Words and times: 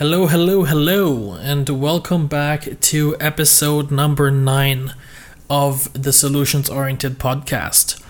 Hello, 0.00 0.26
hello, 0.28 0.64
hello, 0.64 1.34
and 1.34 1.68
welcome 1.68 2.26
back 2.26 2.80
to 2.80 3.14
episode 3.20 3.90
number 3.90 4.30
nine 4.30 4.94
of 5.50 5.92
the 5.92 6.10
Solutions 6.10 6.70
Oriented 6.70 7.18
podcast. 7.18 8.02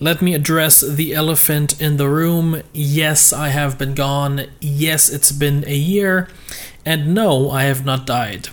Let 0.00 0.22
me 0.22 0.32
address 0.32 0.80
the 0.80 1.12
elephant 1.12 1.78
in 1.78 1.98
the 1.98 2.08
room. 2.08 2.62
Yes, 2.72 3.30
I 3.30 3.48
have 3.48 3.76
been 3.76 3.94
gone. 3.94 4.46
Yes, 4.58 5.10
it's 5.10 5.32
been 5.32 5.64
a 5.66 5.76
year. 5.76 6.30
And 6.86 7.14
no, 7.14 7.50
I 7.50 7.64
have 7.64 7.84
not 7.84 8.06
died. 8.06 8.48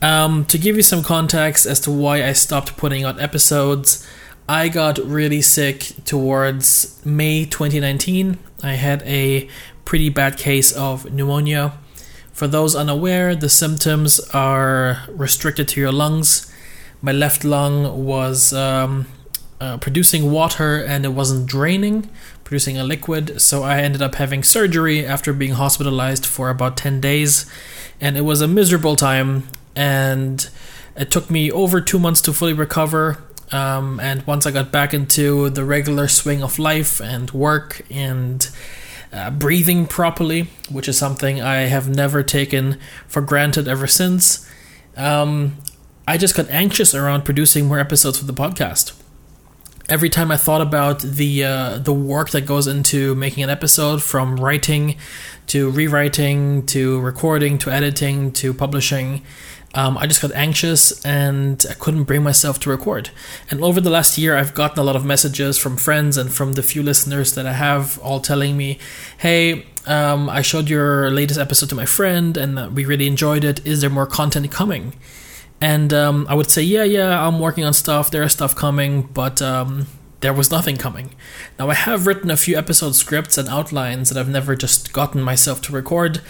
Um, 0.00 0.46
to 0.46 0.56
give 0.56 0.76
you 0.76 0.82
some 0.82 1.02
context 1.02 1.66
as 1.66 1.80
to 1.80 1.90
why 1.90 2.24
I 2.24 2.32
stopped 2.32 2.78
putting 2.78 3.04
out 3.04 3.20
episodes, 3.20 4.08
I 4.48 4.70
got 4.70 4.96
really 5.00 5.42
sick 5.42 5.92
towards 6.06 7.04
May 7.04 7.44
2019. 7.44 8.38
I 8.62 8.72
had 8.72 9.02
a 9.02 9.50
pretty 9.84 10.08
bad 10.08 10.38
case 10.38 10.72
of 10.72 11.12
pneumonia. 11.12 11.74
For 12.40 12.48
those 12.48 12.74
unaware, 12.74 13.36
the 13.36 13.50
symptoms 13.50 14.18
are 14.32 15.02
restricted 15.10 15.68
to 15.68 15.80
your 15.80 15.92
lungs. 15.92 16.50
My 17.02 17.12
left 17.12 17.44
lung 17.44 18.06
was 18.06 18.54
um, 18.54 19.08
uh, 19.60 19.76
producing 19.76 20.32
water 20.32 20.82
and 20.82 21.04
it 21.04 21.10
wasn't 21.10 21.46
draining, 21.46 22.08
producing 22.42 22.78
a 22.78 22.82
liquid. 22.82 23.42
So 23.42 23.62
I 23.62 23.82
ended 23.82 24.00
up 24.00 24.14
having 24.14 24.42
surgery 24.42 25.04
after 25.04 25.34
being 25.34 25.52
hospitalized 25.52 26.24
for 26.24 26.48
about 26.48 26.78
10 26.78 26.98
days. 26.98 27.44
And 28.00 28.16
it 28.16 28.22
was 28.22 28.40
a 28.40 28.48
miserable 28.48 28.96
time. 28.96 29.42
And 29.76 30.48
it 30.96 31.10
took 31.10 31.28
me 31.28 31.52
over 31.52 31.82
two 31.82 31.98
months 31.98 32.22
to 32.22 32.32
fully 32.32 32.54
recover. 32.54 33.22
Um, 33.52 34.00
and 34.00 34.26
once 34.26 34.46
I 34.46 34.50
got 34.50 34.72
back 34.72 34.94
into 34.94 35.50
the 35.50 35.66
regular 35.66 36.08
swing 36.08 36.42
of 36.42 36.58
life 36.58 37.02
and 37.02 37.30
work 37.32 37.82
and 37.90 38.48
uh, 39.12 39.30
breathing 39.30 39.86
properly, 39.86 40.48
which 40.70 40.88
is 40.88 40.96
something 40.96 41.40
I 41.40 41.62
have 41.62 41.88
never 41.88 42.22
taken 42.22 42.78
for 43.08 43.20
granted 43.22 43.66
ever 43.66 43.86
since. 43.86 44.48
Um, 44.96 45.56
I 46.06 46.16
just 46.16 46.34
got 46.34 46.48
anxious 46.50 46.94
around 46.94 47.24
producing 47.24 47.66
more 47.66 47.78
episodes 47.78 48.18
for 48.18 48.24
the 48.24 48.32
podcast. 48.32 48.99
Every 49.90 50.08
time 50.08 50.30
I 50.30 50.36
thought 50.36 50.60
about 50.60 51.00
the 51.00 51.42
uh, 51.42 51.78
the 51.78 51.92
work 51.92 52.30
that 52.30 52.42
goes 52.42 52.68
into 52.68 53.16
making 53.16 53.42
an 53.42 53.50
episode, 53.50 54.00
from 54.00 54.36
writing 54.36 54.94
to 55.48 55.68
rewriting 55.68 56.64
to 56.66 57.00
recording 57.00 57.58
to 57.58 57.72
editing 57.72 58.30
to 58.34 58.54
publishing, 58.54 59.22
um, 59.74 59.98
I 59.98 60.06
just 60.06 60.22
got 60.22 60.30
anxious 60.30 61.04
and 61.04 61.66
I 61.68 61.74
couldn't 61.74 62.04
bring 62.04 62.22
myself 62.22 62.60
to 62.60 62.70
record. 62.70 63.10
And 63.50 63.64
over 63.64 63.80
the 63.80 63.90
last 63.90 64.16
year, 64.16 64.36
I've 64.36 64.54
gotten 64.54 64.78
a 64.78 64.84
lot 64.84 64.94
of 64.94 65.04
messages 65.04 65.58
from 65.58 65.76
friends 65.76 66.16
and 66.16 66.32
from 66.32 66.52
the 66.52 66.62
few 66.62 66.84
listeners 66.84 67.34
that 67.34 67.44
I 67.44 67.54
have, 67.54 67.98
all 67.98 68.20
telling 68.20 68.56
me, 68.56 68.78
"Hey, 69.18 69.66
um, 69.86 70.30
I 70.30 70.42
showed 70.42 70.70
your 70.70 71.10
latest 71.10 71.40
episode 71.40 71.68
to 71.70 71.74
my 71.74 71.84
friend, 71.84 72.36
and 72.36 72.76
we 72.76 72.84
really 72.84 73.08
enjoyed 73.08 73.42
it. 73.42 73.60
Is 73.66 73.80
there 73.80 73.90
more 73.90 74.06
content 74.06 74.52
coming?" 74.52 74.94
And 75.60 75.92
um, 75.92 76.26
I 76.28 76.34
would 76.34 76.50
say, 76.50 76.62
"Yeah, 76.62 76.84
yeah, 76.84 77.26
I'm 77.26 77.38
working 77.38 77.64
on 77.64 77.74
stuff. 77.74 78.10
There 78.10 78.22
is 78.22 78.32
stuff 78.32 78.56
coming, 78.56 79.02
but 79.02 79.42
um, 79.42 79.86
there 80.20 80.32
was 80.32 80.50
nothing 80.50 80.76
coming. 80.76 81.14
Now, 81.58 81.70
I 81.70 81.74
have 81.74 82.06
written 82.06 82.30
a 82.30 82.36
few 82.36 82.56
episode 82.56 82.94
scripts 82.94 83.38
and 83.38 83.48
outlines 83.48 84.10
that 84.10 84.18
I've 84.18 84.28
never 84.28 84.54
just 84.54 84.92
gotten 84.92 85.22
myself 85.22 85.62
to 85.62 85.72
record, 85.72 86.20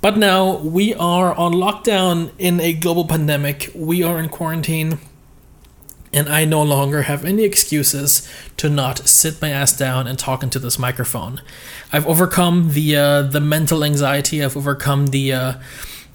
but 0.00 0.16
now 0.16 0.58
we 0.58 0.94
are 0.94 1.34
on 1.34 1.52
lockdown 1.52 2.30
in 2.38 2.60
a 2.60 2.72
global 2.72 3.04
pandemic. 3.06 3.70
We 3.74 4.02
are 4.02 4.18
in 4.18 4.28
quarantine, 4.28 4.98
and 6.12 6.28
I 6.28 6.44
no 6.44 6.62
longer 6.62 7.02
have 7.02 7.24
any 7.24 7.42
excuses 7.42 8.28
to 8.56 8.68
not 8.68 9.06
sit 9.08 9.42
my 9.42 9.50
ass 9.50 9.76
down 9.76 10.06
and 10.06 10.18
talk 10.18 10.42
into 10.42 10.58
this 10.58 10.78
microphone. 10.78 11.42
I've 11.92 12.06
overcome 12.06 12.72
the 12.72 12.96
uh, 12.96 13.22
the 13.22 13.40
mental 13.40 13.84
anxiety. 13.84 14.44
I've 14.44 14.56
overcome 14.56 15.08
the 15.08 15.32
uh, 15.32 15.52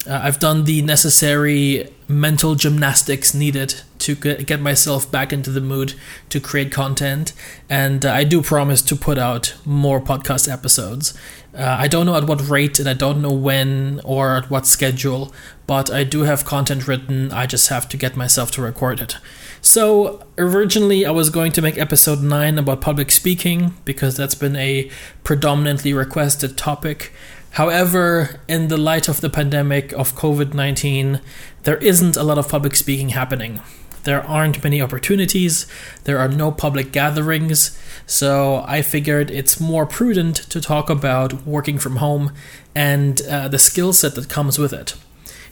uh, 0.08 0.22
I've 0.24 0.40
done 0.40 0.66
the 0.66 0.82
necessary 0.82 1.90
mental 2.08 2.56
gymnastics 2.56 3.34
needed 3.34 3.82
to 4.00 4.16
get 4.16 4.62
myself 4.62 5.10
back 5.10 5.34
into 5.34 5.50
the 5.50 5.62
mood 5.62 5.96
to 6.30 6.40
create 6.40 6.72
content, 6.72 7.34
and 7.70 8.06
uh, 8.06 8.12
I 8.12 8.24
do 8.24 8.42
promise 8.42 8.82
to 8.84 8.96
put 8.96 9.18
out 9.18 9.56
more 9.66 10.00
podcast 10.00 10.52
episodes. 10.52 11.18
Uh, 11.58 11.78
I 11.80 11.88
don't 11.88 12.06
know 12.06 12.16
at 12.16 12.26
what 12.26 12.48
rate 12.50 12.80
and 12.80 12.90
I 12.90 12.94
don't 12.94 13.22
know 13.22 13.32
when 13.32 14.02
or 14.04 14.36
at 14.36 14.50
what 14.50 14.68
schedule, 14.68 15.34
but 15.68 15.90
I 15.90 16.04
do 16.04 16.22
have 16.22 16.44
content 16.44 16.88
written. 16.88 17.32
I 17.32 17.46
just 17.46 17.70
have 17.70 17.88
to 17.90 17.98
get 17.98 18.18
myself 18.18 18.52
to 18.52 18.62
record 18.62 19.00
it. 19.00 19.18
So, 19.62 20.24
originally, 20.38 21.06
I 21.06 21.12
was 21.12 21.32
going 21.32 21.52
to 21.54 21.62
make 21.62 21.78
episode 21.78 22.22
9 22.22 22.60
about 22.60 22.82
public 22.82 23.10
speaking 23.10 23.74
because 23.84 24.16
that's 24.16 24.36
been 24.36 24.56
a 24.58 24.92
predominantly 25.24 25.92
requested 25.94 26.58
topic. 26.58 27.12
However, 27.56 28.42
in 28.50 28.68
the 28.68 28.76
light 28.76 29.08
of 29.08 29.22
the 29.22 29.30
pandemic 29.30 29.94
of 29.94 30.14
COVID 30.14 30.54
19, 30.54 31.22
there 31.64 31.78
isn't 31.78 32.18
a 32.18 32.24
lot 32.24 32.38
of 32.38 32.50
public 32.50 32.76
speaking 32.76 33.10
happening. 33.10 33.62
There 34.04 34.22
aren't 34.28 34.62
many 34.62 34.82
opportunities, 34.82 35.66
there 36.04 36.20
are 36.20 36.28
no 36.28 36.52
public 36.52 36.92
gatherings, 36.92 37.80
so 38.06 38.66
I 38.68 38.82
figured 38.82 39.32
it's 39.32 39.62
more 39.62 39.86
prudent 39.86 40.36
to 40.36 40.60
talk 40.60 40.90
about 40.90 41.48
working 41.48 41.80
from 41.80 41.96
home 41.96 42.34
and 42.76 43.22
uh, 43.22 43.48
the 43.48 43.58
skill 43.58 43.94
set 43.94 44.16
that 44.16 44.28
comes 44.28 44.60
with 44.60 44.74
it. 44.74 44.96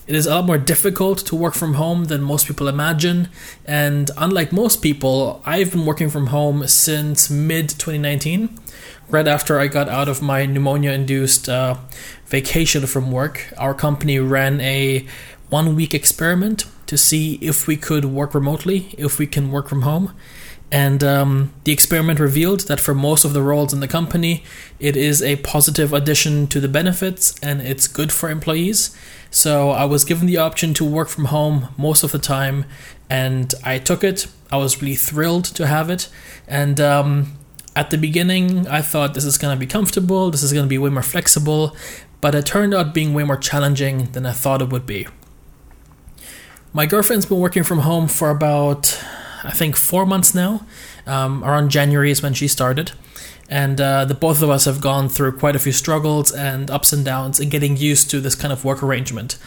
It 0.06 0.14
is 0.14 0.26
a 0.26 0.32
lot 0.32 0.46
more 0.46 0.58
difficult 0.58 1.20
to 1.20 1.38
work 1.38 1.54
from 1.54 1.76
home 1.76 2.06
than 2.06 2.22
most 2.22 2.48
people 2.48 2.68
imagine, 2.68 3.30
and 3.64 4.12
unlike 4.18 4.52
most 4.52 4.82
people, 4.82 5.42
I've 5.46 5.72
been 5.72 5.86
working 5.86 6.10
from 6.10 6.28
home 6.28 6.68
since 6.68 7.30
mid 7.30 7.70
2019 7.70 8.60
right 9.10 9.28
after 9.28 9.60
I 9.60 9.68
got 9.68 9.90
out 9.90 10.08
of 10.08 10.22
my 10.22 10.46
pneumonia 10.46 10.92
induced 10.92 11.50
uh, 11.50 11.78
vacation 12.26 12.86
from 12.86 13.12
work, 13.12 13.54
our 13.58 13.74
company 13.74 14.20
ran 14.20 14.60
a 14.62 15.08
one 15.50 15.76
week 15.76 15.94
experiment 15.94 16.66
to 16.88 16.98
see 16.98 17.36
if 17.36 17.68
we 17.68 17.78
could 17.78 18.06
work 18.06 18.34
remotely, 18.34 18.96
if 18.98 19.20
we 19.20 19.28
can 19.28 19.52
work 19.52 19.70
from 19.70 19.84
home. 19.84 20.14
And 20.72 21.04
um, 21.04 21.54
the 21.66 21.72
experiment 21.72 22.20
revealed 22.20 22.62
that 22.62 22.80
for 22.80 22.96
most 22.96 23.26
of 23.26 23.34
the 23.34 23.44
roles 23.44 23.74
in 23.74 23.80
the 23.80 23.88
company, 23.88 24.44
it 24.80 24.98
is 24.98 25.22
a 25.22 25.36
positive 25.38 25.94
addition 25.94 26.48
to 26.48 26.60
the 26.60 26.68
benefits 26.68 27.40
and 27.44 27.62
it's 27.62 27.88
good 27.88 28.12
for 28.12 28.28
employees. 28.32 28.98
So 29.30 29.70
I 29.70 29.86
was 29.86 30.04
given 30.04 30.26
the 30.26 30.38
option 30.38 30.74
to 30.76 30.84
work 30.84 31.10
from 31.10 31.26
home 31.26 31.68
most 31.78 32.04
of 32.04 32.12
the 32.12 32.18
time 32.18 32.66
and 33.08 33.54
I 33.64 33.78
took 33.78 34.04
it. 34.04 34.26
I 34.52 34.58
was 34.58 34.82
really 34.82 34.96
thrilled 34.96 35.46
to 35.46 35.68
have 35.68 35.92
it. 35.92 36.10
And 36.48 36.82
um, 36.82 37.34
at 37.76 37.90
the 37.90 37.98
beginning, 37.98 38.68
I 38.68 38.82
thought 38.82 39.14
this 39.14 39.26
is 39.26 39.38
going 39.38 39.56
to 39.56 39.60
be 39.60 39.66
comfortable, 39.66 40.30
this 40.32 40.44
is 40.44 40.54
going 40.54 40.66
to 40.66 40.70
be 40.70 40.78
way 40.78 40.90
more 40.90 41.04
flexible, 41.04 41.76
but 42.22 42.36
it 42.36 42.46
turned 42.46 42.74
out 42.74 42.94
being 42.94 43.14
way 43.14 43.24
more 43.24 43.38
challenging 43.38 44.12
than 44.12 44.26
I 44.26 44.32
thought 44.32 44.62
it 44.62 44.70
would 44.70 44.86
be. 44.86 45.08
My 46.72 46.86
girlfriend's 46.86 47.26
been 47.26 47.40
working 47.40 47.64
from 47.64 47.80
home 47.80 48.08
for 48.08 48.30
about, 48.30 49.00
I 49.44 49.52
think, 49.52 49.76
four 49.76 50.06
months 50.06 50.34
now. 50.34 50.66
Um, 51.06 51.44
around 51.44 51.70
January 51.70 52.12
is 52.12 52.24
when 52.24 52.34
she 52.34 52.48
started. 52.48 52.94
And 53.54 53.80
uh, 53.80 54.06
the 54.06 54.16
both 54.16 54.42
of 54.42 54.50
us 54.50 54.66
have 54.66 54.82
gone 54.82 55.10
through 55.10 55.34
quite 55.34 55.56
a 55.56 55.60
few 55.60 55.74
struggles 55.74 56.32
and 56.32 56.72
ups 56.72 56.92
and 56.92 57.06
downs 57.06 57.40
in 57.40 57.50
getting 57.50 57.78
used 57.78 58.10
to 58.10 58.20
this 58.20 58.34
kind 58.34 58.52
of 58.52 58.66
work 58.66 58.82
arrangement. 58.82 59.38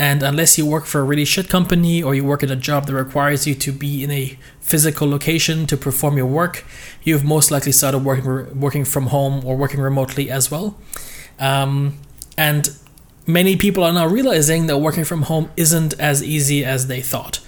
And 0.00 0.24
unless 0.24 0.58
you 0.58 0.66
work 0.66 0.84
for 0.84 1.00
a 1.00 1.04
really 1.04 1.24
shit 1.24 1.48
company 1.48 2.02
or 2.02 2.12
you 2.12 2.24
work 2.24 2.42
in 2.42 2.50
a 2.50 2.56
job 2.56 2.86
that 2.86 2.94
requires 2.94 3.46
you 3.46 3.54
to 3.54 3.70
be 3.70 4.02
in 4.02 4.10
a 4.10 4.36
physical 4.60 5.08
location 5.08 5.68
to 5.68 5.76
perform 5.76 6.16
your 6.16 6.26
work, 6.26 6.64
you've 7.04 7.22
most 7.22 7.52
likely 7.52 7.70
started 7.70 7.98
working 7.98 8.58
working 8.58 8.84
from 8.84 9.06
home 9.06 9.44
or 9.44 9.56
working 9.56 9.80
remotely 9.80 10.28
as 10.28 10.50
well. 10.50 10.76
Um, 11.38 12.00
and 12.36 12.68
many 13.28 13.56
people 13.56 13.84
are 13.84 13.92
now 13.92 14.08
realizing 14.08 14.66
that 14.66 14.78
working 14.78 15.04
from 15.04 15.22
home 15.22 15.50
isn't 15.56 15.94
as 16.00 16.20
easy 16.20 16.64
as 16.64 16.88
they 16.88 17.00
thought. 17.00 17.38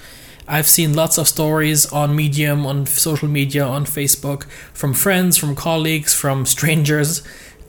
I've 0.47 0.69
seen 0.69 0.93
lots 0.93 1.17
of 1.17 1.27
stories 1.27 1.87
on 1.87 2.15
Medium, 2.15 2.67
on 2.67 2.87
social 2.87 3.29
media, 3.29 3.65
on 3.65 3.87
Facebook 3.87 4.45
from 4.75 4.93
friends, 4.93 5.39
from 5.39 5.57
colleagues, 5.57 6.13
from 6.13 6.45
strangers 6.45 7.23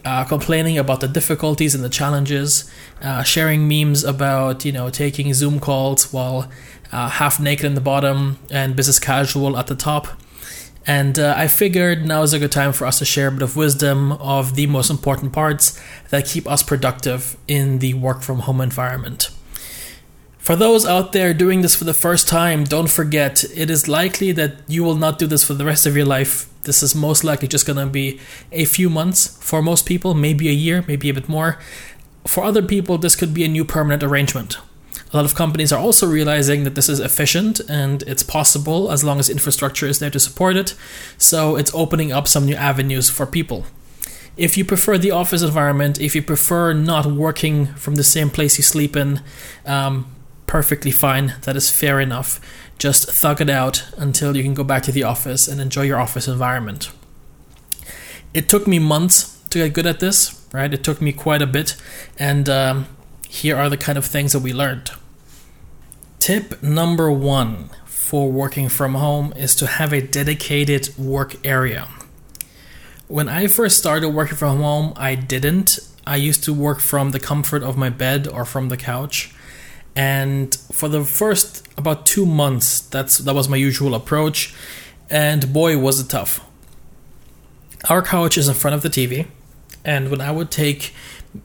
uh, 0.06 0.24
complaining 0.24 0.78
about 0.78 1.00
the 1.00 1.08
difficulties 1.08 1.74
and 1.74 1.84
the 1.84 1.90
challenges, 1.90 2.70
uh, 3.02 3.24
sharing 3.24 3.68
memes 3.68 4.04
about 4.04 4.64
you 4.64 4.72
know 4.72 4.90
taking 4.90 5.34
Zoom 5.34 5.60
calls 5.60 6.14
while 6.14 6.50
uh, 6.92 7.10
half 7.10 7.40
naked 7.40 7.66
in 7.66 7.74
the 7.74 7.82
bottom 7.82 8.38
and 8.52 8.76
business 8.76 9.00
casual 9.00 9.58
at 9.58 9.68
the 9.68 9.76
top. 9.76 10.08
And 10.88 11.18
uh, 11.18 11.34
I 11.36 11.48
figured 11.48 12.06
now 12.06 12.22
is 12.22 12.34
a 12.34 12.40
good 12.40 12.52
time 12.52 12.72
for 12.72 12.86
us 12.86 13.00
to 13.00 13.06
share 13.06 13.30
a 13.30 13.32
bit 13.32 13.42
of 13.42 13.56
wisdom 13.56 14.12
of 14.14 14.54
the 14.54 14.68
most 14.68 14.92
important 14.92 15.34
parts 15.34 15.82
that 16.10 16.28
keep 16.28 16.48
us 16.48 16.62
productive 16.62 17.36
in 17.48 17.80
the 17.80 17.96
work 17.96 18.22
from 18.22 18.42
home 18.42 18.62
environment. 18.62 19.32
For 20.46 20.56
those 20.56 20.86
out 20.86 21.12
there 21.12 21.34
doing 21.34 21.64
this 21.64 21.74
for 21.76 21.86
the 21.86 21.94
first 21.96 22.28
time, 22.28 22.66
don't 22.66 22.88
forget 22.88 23.44
it 23.56 23.72
is 23.72 23.88
likely 23.88 24.32
that 24.34 24.58
you 24.68 24.84
will 24.84 24.94
not 24.94 25.18
do 25.18 25.26
this 25.26 25.44
for 25.44 25.56
the 25.56 25.66
rest 25.66 25.88
of 25.88 25.96
your 25.98 26.06
life. 26.06 26.48
This 26.62 26.84
is 26.84 26.94
most 26.94 27.24
likely 27.24 27.48
just 27.48 27.66
going 27.66 27.80
to 27.80 27.88
be 27.88 28.20
a 28.52 28.66
few 28.66 28.88
months 28.88 29.40
for 29.42 29.64
most 29.64 29.88
people, 29.88 30.14
maybe 30.14 30.48
a 30.48 30.52
year, 30.52 30.86
maybe 30.88 31.10
a 31.10 31.16
bit 31.16 31.28
more. 31.28 31.58
For 32.28 32.44
other 32.44 32.62
people, 32.62 33.00
this 33.00 33.16
could 33.16 33.34
be 33.34 33.44
a 33.44 33.48
new 33.48 33.66
permanent 33.66 34.04
arrangement. 34.04 34.60
A 35.12 35.18
lot 35.18 35.26
of 35.26 35.34
companies 35.34 35.74
are 35.74 35.80
also 35.80 36.06
realizing 36.06 36.64
that 36.64 36.76
this 36.76 36.90
is 36.90 37.00
efficient 37.00 37.60
and 37.68 38.04
it's 38.04 38.22
possible 38.22 38.92
as 38.92 39.04
long 39.04 39.18
as 39.20 39.32
infrastructure 39.32 39.88
is 39.88 39.98
there 39.98 40.12
to 40.12 40.20
support 40.20 40.56
it. 40.56 40.76
So 41.18 41.56
it's 41.56 41.74
opening 41.74 42.12
up 42.12 42.28
some 42.28 42.46
new 42.46 42.56
avenues 42.56 43.10
for 43.10 43.26
people. 43.26 43.66
if 44.38 44.58
you 44.58 44.66
prefer 44.66 44.98
the 44.98 45.12
office 45.12 45.42
environment, 45.42 46.00
if 46.00 46.14
you 46.16 46.22
prefer 46.22 46.74
not 46.74 47.06
working 47.06 47.68
from 47.76 47.96
the 47.96 48.04
same 48.04 48.30
place 48.30 48.58
you 48.58 48.64
sleep 48.64 48.96
in, 48.96 49.22
um, 49.66 50.06
perfectly 50.56 50.92
fine. 50.92 51.34
That 51.42 51.58
is 51.58 51.70
fair 51.70 52.00
enough. 52.00 52.40
Just 52.80 53.12
thug 53.12 53.42
it 53.42 53.50
out 53.50 53.84
until 53.98 54.38
you 54.38 54.42
can 54.42 54.54
go 54.54 54.64
back 54.64 54.84
to 54.84 54.92
the 54.94 55.04
office 55.04 55.50
and 55.50 55.60
enjoy 55.60 55.82
your 55.82 56.00
office 56.00 56.30
environment. 56.30 56.92
It 58.34 58.48
took 58.48 58.66
me 58.66 58.80
months 58.80 59.44
to 59.50 59.58
get 59.60 59.74
good 59.74 59.86
at 59.86 60.00
this, 60.00 60.48
right? 60.54 60.74
It 60.74 60.82
took 60.82 61.02
me 61.02 61.12
quite 61.12 61.42
a 61.42 61.46
bit, 61.46 61.76
and 62.18 62.48
um, 62.48 62.88
here 63.28 63.58
are 63.58 63.70
the 63.70 63.76
kind 63.76 63.98
of 63.98 64.06
things 64.06 64.32
that 64.32 64.40
we 64.40 64.54
learned. 64.54 64.92
Tip 66.20 66.64
number 66.64 67.12
one 67.12 67.70
for 67.84 68.32
working 68.32 68.70
from 68.70 68.94
home 68.94 69.34
is 69.36 69.56
to 69.58 69.68
have 69.68 69.92
a 69.92 70.00
dedicated 70.00 70.98
work 70.98 71.36
area. 71.46 71.90
When 73.10 73.28
I 73.28 73.48
first 73.48 73.76
started 73.78 74.08
working 74.12 74.38
from 74.38 74.62
home, 74.62 74.94
I 74.96 75.16
didn't. 75.16 75.80
I 76.08 76.16
used 76.16 76.46
to 76.46 76.54
work 76.54 76.80
from 76.80 77.12
the 77.12 77.20
comfort 77.20 77.62
of 77.62 77.76
my 77.76 77.90
bed 77.90 78.26
or 78.26 78.46
from 78.46 78.70
the 78.70 78.78
couch. 78.78 79.35
And 79.96 80.54
for 80.72 80.90
the 80.90 81.04
first 81.04 81.68
about 81.78 82.06
two 82.06 82.26
months, 82.26 82.82
that's 82.82 83.18
that 83.20 83.34
was 83.34 83.48
my 83.48 83.58
usual 83.58 83.96
approach. 83.96 84.54
And 85.10 85.54
boy, 85.54 85.78
was 85.78 86.00
it 86.00 86.10
tough. 86.10 86.42
Our 87.90 88.02
couch 88.02 88.38
is 88.38 88.48
in 88.48 88.56
front 88.56 88.76
of 88.76 88.82
the 88.82 88.90
TV, 88.90 89.28
and 89.84 90.10
when 90.10 90.20
I 90.20 90.32
would 90.32 90.50
take, 90.50 90.94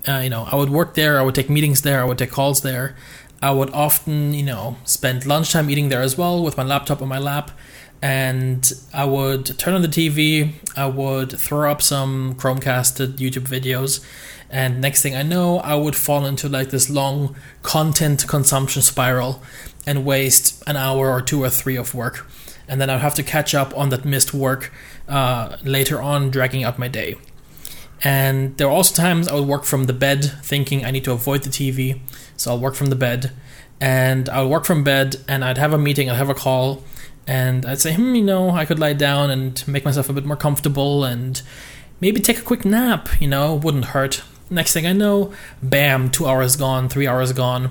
uh, 0.09 0.21
you 0.25 0.31
know, 0.31 0.49
I 0.51 0.57
would 0.57 0.71
work 0.71 0.95
there, 0.95 1.19
I 1.19 1.23
would 1.23 1.35
take 1.35 1.51
meetings 1.51 1.83
there, 1.83 2.01
I 2.01 2.05
would 2.05 2.19
take 2.19 2.31
calls 2.31 2.63
there. 2.63 2.97
I 3.43 3.53
would 3.53 3.71
often, 3.71 4.35
you 4.35 4.43
know, 4.43 4.77
spend 4.85 5.25
lunchtime 5.25 5.71
eating 5.71 5.89
there 5.89 6.03
as 6.03 6.19
well 6.19 6.43
with 6.43 6.59
my 6.59 6.63
laptop 6.63 7.01
on 7.01 7.09
my 7.09 7.19
lap 7.19 7.51
and 8.03 8.73
I 8.95 9.05
would 9.05 9.59
turn 9.59 9.75
on 9.75 9.83
the 9.83 9.89
TV, 9.89 10.53
I 10.77 10.87
would 10.87 11.39
throw 11.39 11.71
up 11.71 11.83
some 11.83 12.35
Chromecasted 12.35 13.17
YouTube 13.17 13.47
videos, 13.47 14.05
and 14.51 14.81
next 14.81 15.03
thing 15.03 15.15
I 15.15 15.23
know, 15.23 15.59
I 15.59 15.77
would 15.77 15.95
fall 15.95 16.27
into 16.27 16.49
like 16.49 16.71
this 16.71 16.91
long 16.91 17.37
content 17.63 18.27
consumption 18.27 18.83
spiral 18.83 19.43
and 19.87 20.05
waste 20.05 20.63
an 20.67 20.77
hour 20.77 21.11
or 21.11 21.23
two 21.23 21.43
or 21.43 21.51
three 21.51 21.77
of 21.77 21.95
work. 21.95 22.29
And 22.69 22.81
then 22.81 22.91
I'd 22.91 23.01
have 23.01 23.15
to 23.15 23.23
catch 23.23 23.55
up 23.55 23.77
on 23.77 23.89
that 23.91 24.05
missed 24.05 24.35
work 24.35 24.73
uh, 25.09 25.57
later 25.63 26.03
on, 26.03 26.31
dragging 26.31 26.65
out 26.65 26.79
my 26.79 26.89
day. 26.89 27.17
And 28.03 28.57
there 28.57 28.67
were 28.69 28.73
also 28.73 28.95
times 28.95 29.29
I 29.29 29.35
would 29.35 29.47
work 29.47 29.65
from 29.65 29.85
the 29.85 29.93
bed, 29.93 30.25
thinking 30.43 30.85
I 30.85 30.91
need 30.91 31.05
to 31.05 31.13
avoid 31.13 31.43
the 31.43 31.51
TV, 31.51 32.01
so 32.37 32.53
I'll 32.53 32.59
work 32.59 32.75
from 32.75 32.87
the 32.87 32.97
bed. 32.97 33.33
And 33.81 34.29
I 34.29 34.43
would 34.43 34.51
work 34.51 34.65
from 34.65 34.85
bed, 34.85 35.17
and 35.29 35.45
I'd 35.45 35.59
have 35.59 35.73
a 35.73 35.79
meeting, 35.79 36.09
I'd 36.09 36.17
have 36.17 36.31
a 36.31 36.35
call, 36.35 36.83
and 37.27 37.67
I'd 37.67 37.81
say, 37.81 37.95
hmm, 37.95 38.15
you 38.15 38.23
know, 38.23 38.51
I 38.51 38.65
could 38.65 38.79
lie 38.79 38.95
down 38.95 39.31
and 39.31 39.67
make 39.69 39.85
myself 39.85 40.09
a 40.09 40.13
bit 40.13 40.25
more 40.25 40.37
comfortable 40.37 41.05
and 41.05 41.41
maybe 42.01 42.21
take 42.21 42.39
a 42.39 42.43
quick 42.43 42.65
nap, 42.65 43.09
you 43.21 43.29
know, 43.29 43.55
wouldn't 43.55 43.87
hurt. 43.87 44.23
Next 44.51 44.73
thing 44.73 44.87
I 44.87 44.93
know, 44.93 45.33
bam, 45.63 46.11
two 46.11 46.27
hours 46.27 46.57
gone, 46.57 46.89
three 46.89 47.07
hours 47.07 47.33
gone. 47.33 47.71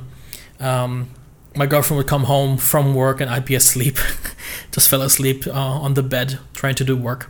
Um, 0.59 1.09
my 1.55 1.65
girlfriend 1.65 1.97
would 1.97 2.07
come 2.07 2.23
home 2.23 2.57
from 2.57 2.95
work 2.95 3.19
and 3.19 3.29
I'd 3.29 3.45
be 3.45 3.55
asleep, 3.55 3.97
just 4.71 4.89
fell 4.89 5.01
asleep 5.01 5.45
uh, 5.45 5.51
on 5.51 5.95
the 5.95 6.03
bed 6.03 6.39
trying 6.53 6.75
to 6.75 6.83
do 6.85 6.95
work. 6.95 7.29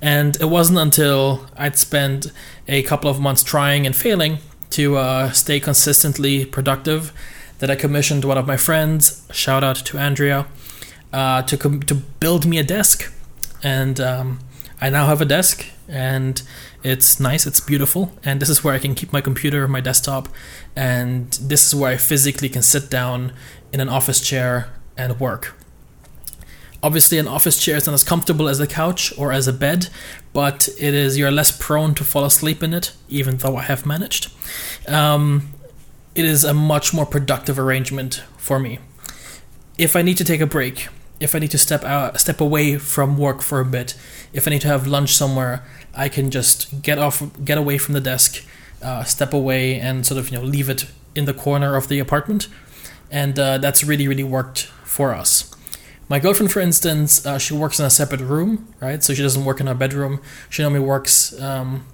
And 0.00 0.36
it 0.40 0.46
wasn't 0.46 0.78
until 0.78 1.46
I'd 1.56 1.76
spent 1.76 2.30
a 2.68 2.82
couple 2.82 3.10
of 3.10 3.20
months 3.20 3.42
trying 3.42 3.86
and 3.86 3.96
failing 3.96 4.38
to 4.70 4.96
uh, 4.96 5.30
stay 5.32 5.60
consistently 5.60 6.44
productive 6.44 7.12
that 7.58 7.70
I 7.70 7.76
commissioned 7.76 8.24
one 8.24 8.36
of 8.36 8.46
my 8.46 8.56
friends, 8.56 9.26
shout 9.32 9.64
out 9.64 9.76
to 9.76 9.98
Andrea, 9.98 10.46
uh, 11.12 11.42
to 11.42 11.56
com- 11.56 11.82
to 11.84 11.94
build 11.94 12.44
me 12.44 12.58
a 12.58 12.64
desk, 12.64 13.12
and 13.62 14.00
um, 14.00 14.40
I 14.80 14.90
now 14.90 15.06
have 15.06 15.20
a 15.20 15.24
desk, 15.24 15.66
and 15.88 16.42
it's 16.82 17.20
nice, 17.20 17.46
it's 17.46 17.60
beautiful, 17.60 18.12
and 18.24 18.40
this 18.40 18.48
is 18.48 18.64
where 18.64 18.74
I 18.74 18.78
can 18.78 18.94
keep 18.94 19.12
my 19.12 19.20
computer, 19.20 19.68
my 19.68 19.80
desktop, 19.80 20.28
and 20.74 21.32
this 21.32 21.66
is 21.66 21.74
where 21.74 21.92
I 21.92 21.96
physically 21.96 22.48
can 22.48 22.62
sit 22.62 22.90
down 22.90 23.32
in 23.72 23.80
an 23.80 23.88
office 23.88 24.20
chair 24.20 24.70
and 24.96 25.18
work. 25.20 25.54
Obviously, 26.82 27.18
an 27.18 27.26
office 27.26 27.62
chair 27.62 27.76
is 27.76 27.86
not 27.86 27.94
as 27.94 28.04
comfortable 28.04 28.46
as 28.46 28.60
a 28.60 28.66
couch 28.66 29.16
or 29.16 29.32
as 29.32 29.48
a 29.48 29.52
bed, 29.52 29.88
but 30.34 30.68
it 30.78 30.92
is 30.92 31.16
you're 31.16 31.30
less 31.30 31.50
prone 31.50 31.94
to 31.94 32.04
fall 32.04 32.24
asleep 32.24 32.62
in 32.62 32.74
it, 32.74 32.92
even 33.08 33.38
though 33.38 33.56
I 33.56 33.62
have 33.62 33.86
managed. 33.86 34.30
Um, 34.86 35.54
it 36.14 36.26
is 36.26 36.44
a 36.44 36.52
much 36.52 36.92
more 36.92 37.06
productive 37.06 37.58
arrangement 37.58 38.22
for 38.36 38.60
me. 38.60 38.80
If 39.78 39.96
I 39.96 40.02
need 40.02 40.18
to 40.18 40.24
take 40.24 40.42
a 40.42 40.46
break, 40.46 40.88
if 41.20 41.34
I 41.34 41.38
need 41.38 41.50
to 41.52 41.58
step 41.58 41.84
out, 41.84 42.18
step 42.20 42.40
away 42.40 42.78
from 42.78 43.16
work 43.16 43.42
for 43.42 43.60
a 43.60 43.64
bit, 43.64 43.94
if 44.32 44.46
I 44.46 44.50
need 44.50 44.62
to 44.62 44.68
have 44.68 44.86
lunch 44.86 45.14
somewhere, 45.14 45.64
I 45.94 46.08
can 46.08 46.30
just 46.30 46.82
get 46.82 46.98
off, 46.98 47.22
get 47.44 47.58
away 47.58 47.78
from 47.78 47.94
the 47.94 48.00
desk, 48.00 48.44
uh, 48.82 49.04
step 49.04 49.32
away, 49.32 49.78
and 49.78 50.04
sort 50.04 50.18
of 50.18 50.30
you 50.30 50.38
know 50.38 50.44
leave 50.44 50.68
it 50.68 50.86
in 51.14 51.24
the 51.24 51.34
corner 51.34 51.76
of 51.76 51.88
the 51.88 51.98
apartment, 51.98 52.48
and 53.10 53.38
uh, 53.38 53.58
that's 53.58 53.84
really 53.84 54.08
really 54.08 54.24
worked 54.24 54.64
for 54.84 55.14
us. 55.14 55.50
My 56.08 56.18
girlfriend, 56.18 56.52
for 56.52 56.60
instance, 56.60 57.24
uh, 57.24 57.38
she 57.38 57.54
works 57.54 57.80
in 57.80 57.86
a 57.86 57.90
separate 57.90 58.20
room, 58.20 58.74
right? 58.80 59.02
So 59.02 59.14
she 59.14 59.22
doesn't 59.22 59.44
work 59.44 59.60
in 59.60 59.68
our 59.68 59.74
bedroom. 59.74 60.20
She 60.50 60.62
normally 60.62 60.84
works 60.84 61.40
um, 61.40 61.86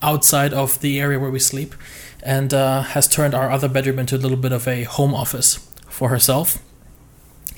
outside 0.00 0.54
of 0.54 0.80
the 0.80 1.00
area 1.00 1.18
where 1.18 1.30
we 1.30 1.40
sleep, 1.40 1.74
and 2.22 2.54
uh, 2.54 2.82
has 2.82 3.08
turned 3.08 3.34
our 3.34 3.50
other 3.50 3.68
bedroom 3.68 3.98
into 3.98 4.16
a 4.16 4.18
little 4.18 4.36
bit 4.36 4.52
of 4.52 4.68
a 4.68 4.84
home 4.84 5.14
office 5.14 5.68
for 5.88 6.10
herself. 6.10 6.58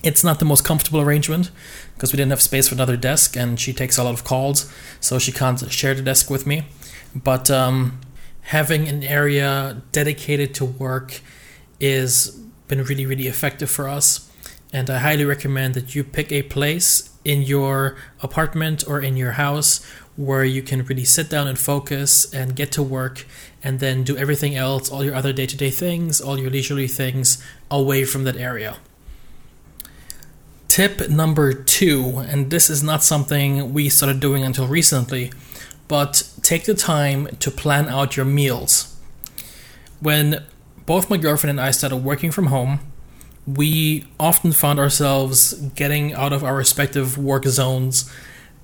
It's 0.02 0.24
not 0.24 0.38
the 0.38 0.44
most 0.44 0.64
comfortable 0.64 1.00
arrangement 1.00 1.50
because 1.94 2.12
we 2.12 2.16
didn't 2.16 2.30
have 2.30 2.40
space 2.40 2.68
for 2.68 2.74
another 2.74 2.96
desk, 2.96 3.36
and 3.36 3.60
she 3.60 3.72
takes 3.72 3.98
a 3.98 4.04
lot 4.04 4.14
of 4.14 4.24
calls, 4.24 4.72
so 5.00 5.18
she 5.18 5.32
can't 5.32 5.70
share 5.70 5.94
the 5.94 6.02
desk 6.02 6.30
with 6.30 6.46
me. 6.46 6.64
But 7.14 7.50
um, 7.50 8.00
having 8.42 8.88
an 8.88 9.02
area 9.02 9.82
dedicated 9.92 10.54
to 10.54 10.64
work 10.64 11.20
is 11.78 12.38
been 12.68 12.82
really 12.84 13.04
really 13.04 13.26
effective 13.26 13.70
for 13.70 13.88
us, 13.88 14.30
and 14.72 14.88
I 14.88 14.98
highly 14.98 15.24
recommend 15.24 15.74
that 15.74 15.94
you 15.94 16.04
pick 16.04 16.32
a 16.32 16.42
place 16.42 17.10
in 17.24 17.42
your 17.42 17.96
apartment 18.22 18.86
or 18.88 19.00
in 19.00 19.16
your 19.16 19.32
house 19.32 19.84
where 20.16 20.44
you 20.44 20.62
can 20.62 20.84
really 20.84 21.04
sit 21.04 21.28
down 21.28 21.48
and 21.48 21.58
focus 21.58 22.32
and 22.32 22.54
get 22.56 22.72
to 22.72 22.82
work 22.82 23.26
and 23.62 23.80
then 23.80 24.02
do 24.04 24.16
everything 24.16 24.54
else, 24.54 24.90
all 24.90 25.04
your 25.04 25.14
other 25.14 25.32
day 25.32 25.46
to 25.46 25.56
day 25.56 25.70
things, 25.70 26.20
all 26.20 26.38
your 26.38 26.50
leisurely 26.50 26.86
things 26.86 27.42
away 27.70 28.04
from 28.04 28.24
that 28.24 28.36
area. 28.36 28.76
Tip 30.70 31.10
number 31.10 31.52
two, 31.52 32.18
and 32.28 32.48
this 32.52 32.70
is 32.70 32.80
not 32.80 33.02
something 33.02 33.74
we 33.74 33.88
started 33.88 34.20
doing 34.20 34.44
until 34.44 34.68
recently, 34.68 35.32
but 35.88 36.22
take 36.42 36.62
the 36.62 36.74
time 36.74 37.26
to 37.40 37.50
plan 37.50 37.88
out 37.88 38.16
your 38.16 38.24
meals. 38.24 38.96
When 39.98 40.44
both 40.86 41.10
my 41.10 41.16
girlfriend 41.16 41.58
and 41.58 41.60
I 41.60 41.72
started 41.72 41.96
working 41.96 42.30
from 42.30 42.46
home, 42.46 42.78
we 43.48 44.06
often 44.20 44.52
found 44.52 44.78
ourselves 44.78 45.54
getting 45.74 46.12
out 46.14 46.32
of 46.32 46.44
our 46.44 46.54
respective 46.54 47.18
work 47.18 47.46
zones 47.46 48.08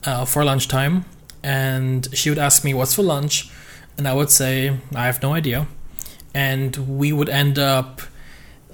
uh, 0.05 0.25
for 0.25 0.45
lunchtime, 0.45 1.07
and 1.43 2.07
she 2.17 2.31
would 2.31 2.39
ask 2.39 2.63
me, 2.63 2.73
What's 2.73 2.95
for 2.95 3.03
lunch? 3.03 3.51
And 3.99 4.07
I 4.07 4.15
would 4.15 4.31
say, 4.31 4.79
I 4.95 5.07
have 5.07 5.21
no 5.25 5.35
idea. 5.35 5.67
And 6.33 6.77
we 7.01 7.13
would 7.13 7.29
end 7.29 7.59
up 7.59 8.01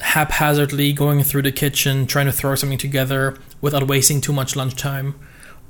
haphazardly 0.02 0.92
going 0.92 1.22
through 1.22 1.42
the 1.42 1.52
kitchen 1.52 2.06
trying 2.06 2.26
to 2.26 2.32
throw 2.32 2.54
something 2.54 2.78
together 2.78 3.38
without 3.60 3.86
wasting 3.86 4.20
too 4.20 4.32
much 4.32 4.56
lunchtime, 4.56 5.14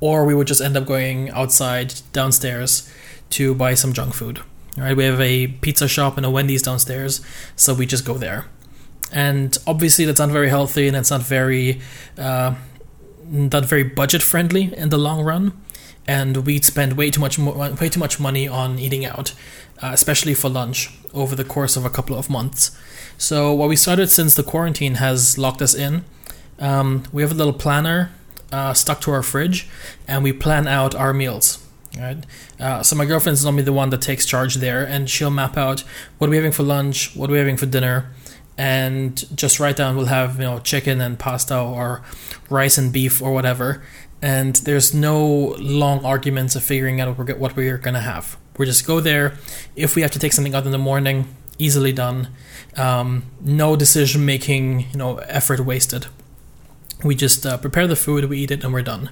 or 0.01 0.25
we 0.25 0.35
would 0.35 0.47
just 0.47 0.61
end 0.61 0.77
up 0.77 0.87
going 0.87 1.31
outside 1.31 1.95
downstairs 2.13 2.91
to 3.31 3.55
buy 3.55 3.75
some 3.75 3.93
junk 3.93 4.15
food. 4.15 4.41
Right, 4.77 4.97
we 4.97 5.05
have 5.05 5.21
a 5.21 5.49
pizza 5.49 5.87
shop 5.87 6.17
and 6.17 6.25
a 6.25 6.31
Wendy's 6.31 6.63
downstairs, 6.63 7.21
so 7.57 7.75
we 7.75 7.85
just 7.85 8.07
go 8.07 8.15
there. 8.15 8.47
And 9.13 9.57
obviously, 9.67 10.07
that's 10.07 10.19
not 10.19 10.31
very 10.31 10.49
healthy, 10.49 10.89
and 10.89 10.97
it's 10.97 11.11
not 11.11 11.21
very, 11.21 11.83
uh, 12.17 12.55
not 13.29 13.67
very 13.67 13.83
budget 13.83 14.23
friendly 14.23 14.75
in 14.75 14.89
the 14.89 14.97
long 14.97 15.23
run. 15.23 15.53
And 16.07 16.45
we'd 16.47 16.65
spend 16.65 16.95
way 16.95 17.11
too 17.11 17.21
much, 17.21 17.39
mo- 17.39 17.75
way 17.81 17.89
too 17.89 18.01
much 18.01 18.19
money 18.19 18.49
on 18.49 18.79
eating 18.79 19.05
out, 19.05 19.35
uh, 19.81 19.91
especially 19.93 20.35
for 20.35 20.49
lunch, 20.49 20.91
over 21.15 21.37
the 21.37 21.45
course 21.45 21.77
of 21.77 21.85
a 21.85 21.91
couple 21.91 22.17
of 22.17 22.29
months. 22.29 22.77
So 23.19 23.53
what 23.53 23.69
we 23.69 23.77
started 23.77 24.11
since 24.11 24.35
the 24.35 24.43
quarantine 24.43 24.97
has 24.97 25.39
locked 25.39 25.63
us 25.63 25.75
in. 25.75 26.05
Um, 26.59 27.05
we 27.13 27.23
have 27.23 27.33
a 27.33 27.35
little 27.35 27.53
planner 27.53 28.11
uh, 28.53 28.75
stuck 28.75 29.01
to 29.03 29.11
our 29.11 29.23
fridge, 29.23 29.69
and 30.07 30.23
we 30.23 30.33
plan 30.33 30.69
out 30.69 30.95
our 30.95 31.13
meals. 31.13 31.59
Right. 31.99 32.25
Uh, 32.59 32.83
so 32.83 32.97
my 32.97 33.05
girlfriend's 33.05 33.45
normally 33.45 33.65
the 33.65 33.73
one 33.73 33.91
that 33.91 34.01
takes 34.01 34.25
charge 34.25 34.57
there, 34.57 34.83
and 34.85 35.11
she'll 35.11 35.31
map 35.31 35.59
out 35.59 35.85
what 36.19 36.29
are 36.29 36.31
we 36.31 36.37
having 36.37 36.53
for 36.53 36.63
lunch, 36.63 37.15
what 37.15 37.29
are 37.29 37.35
we 37.35 37.39
having 37.39 37.59
for 37.59 37.67
dinner, 37.67 38.11
and 38.57 39.25
just 39.37 39.61
write 39.61 39.77
down 39.77 39.97
we'll 39.97 40.07
have 40.07 40.37
you 40.37 40.45
know 40.45 40.59
chicken 40.59 41.01
and 41.01 41.19
pasta 41.19 41.59
or 41.59 42.03
rice 42.49 42.79
and 42.79 42.93
beef 42.93 43.21
or 43.21 43.33
whatever. 43.33 43.83
And 44.23 44.55
there's 44.57 44.95
no 44.95 45.57
long 45.59 46.05
arguments 46.05 46.55
of 46.57 46.63
figuring 46.63 47.01
out 47.01 47.19
what 47.19 47.57
we're, 47.57 47.79
gonna 47.79 48.01
have. 48.01 48.37
We 48.57 48.67
just 48.67 48.87
go 48.87 49.01
there. 49.01 49.35
If 49.75 49.97
we 49.97 50.03
have 50.03 50.13
to 50.13 50.19
take 50.19 50.33
something 50.33 50.55
out 50.55 50.65
in 50.65 50.71
the 50.71 50.79
morning, 50.79 51.27
easily 51.59 51.93
done. 51.93 52.29
Um, 52.77 53.25
no 53.41 53.77
decision 53.77 54.25
making, 54.25 54.91
you 54.93 54.97
know, 54.97 55.17
effort 55.19 55.61
wasted. 55.61 56.07
we 57.05 57.15
just 57.15 57.45
uh, 57.45 57.57
prepare 57.59 57.87
the 57.87 57.97
food, 57.97 58.25
we 58.27 58.39
eat 58.39 58.51
it, 58.51 58.65
and 58.65 58.73
we're 58.73 58.83
done. 58.83 59.11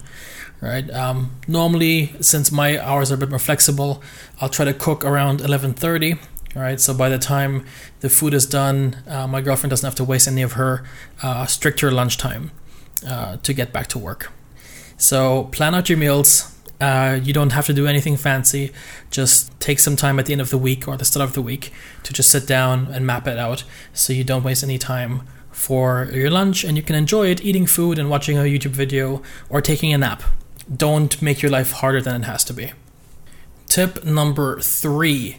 Right. 0.61 0.90
Um, 0.90 1.37
normally, 1.49 2.12
since 2.21 2.52
my 2.52 2.79
hours 2.79 3.11
are 3.11 3.14
a 3.14 3.19
bit 3.19 3.31
more 3.31 3.38
flexible, 3.38 4.02
I'll 4.40 4.50
try 4.50 4.67
to 4.67 4.75
cook 4.75 5.05
around 5.05 5.40
eleven 5.40 5.73
thirty. 5.73 6.14
All 6.55 6.62
right. 6.62 6.79
So 6.79 6.93
by 6.93 7.09
the 7.09 7.19
time 7.19 7.64
the 8.00 8.11
food 8.11 8.35
is 8.35 8.45
done, 8.45 9.02
uh, 9.07 9.26
my 9.26 9.40
girlfriend 9.40 9.71
doesn't 9.71 9.87
have 9.87 9.95
to 9.97 10.05
waste 10.05 10.29
any 10.29 10.43
of 10.43 10.52
her 10.52 10.85
uh, 11.23 11.47
stricter 11.47 11.90
lunchtime 11.90 12.50
uh, 13.09 13.38
to 13.38 13.55
get 13.55 13.73
back 13.73 13.87
to 13.88 13.99
work. 13.99 14.33
So 15.00 15.45
plan 15.45 15.75
out 15.75 15.88
your 15.88 15.97
meals. 15.97 16.54
Uh, 16.78 17.19
you 17.23 17.33
don't 17.33 17.50
have 17.52 17.66
to 17.66 17.73
do 17.73 17.87
anything 17.87 18.16
fancy. 18.19 18.71
Just 19.11 19.59
take 19.59 19.78
some 19.78 19.97
time 19.97 20.19
at 20.19 20.26
the 20.26 20.33
end 20.33 20.42
of 20.42 20.50
the 20.50 20.59
week 20.59 20.87
or 20.87 20.97
the 20.97 21.07
start 21.07 21.26
of 21.26 21.35
the 21.35 21.40
week 21.42 21.73
to 22.02 22.12
just 22.12 22.30
sit 22.30 22.47
down 22.47 22.87
and 22.92 23.07
map 23.07 23.26
it 23.26 23.38
out 23.38 23.64
so 23.95 24.12
you 24.12 24.25
don't 24.25 24.45
waste 24.45 24.62
any 24.62 24.78
time 24.78 25.23
for 25.50 26.09
your 26.12 26.30
lunch 26.30 26.64
and 26.64 26.76
you 26.76 26.83
can 26.83 26.95
enjoy 26.95 27.28
it 27.28 27.42
eating 27.42 27.66
food 27.66 27.99
and 27.99 28.11
watching 28.11 28.37
a 28.37 28.42
YouTube 28.42 28.71
video 28.73 29.23
or 29.49 29.62
taking 29.62 29.92
a 29.95 29.99
nap. 29.99 30.23
Don't 30.75 31.21
make 31.23 31.40
your 31.40 31.50
life 31.50 31.73
harder 31.73 32.02
than 32.02 32.23
it 32.23 32.25
has 32.26 32.45
to 32.45 32.52
be. 32.52 32.73
Tip 33.66 34.04
number 34.04 34.61
three 34.61 35.38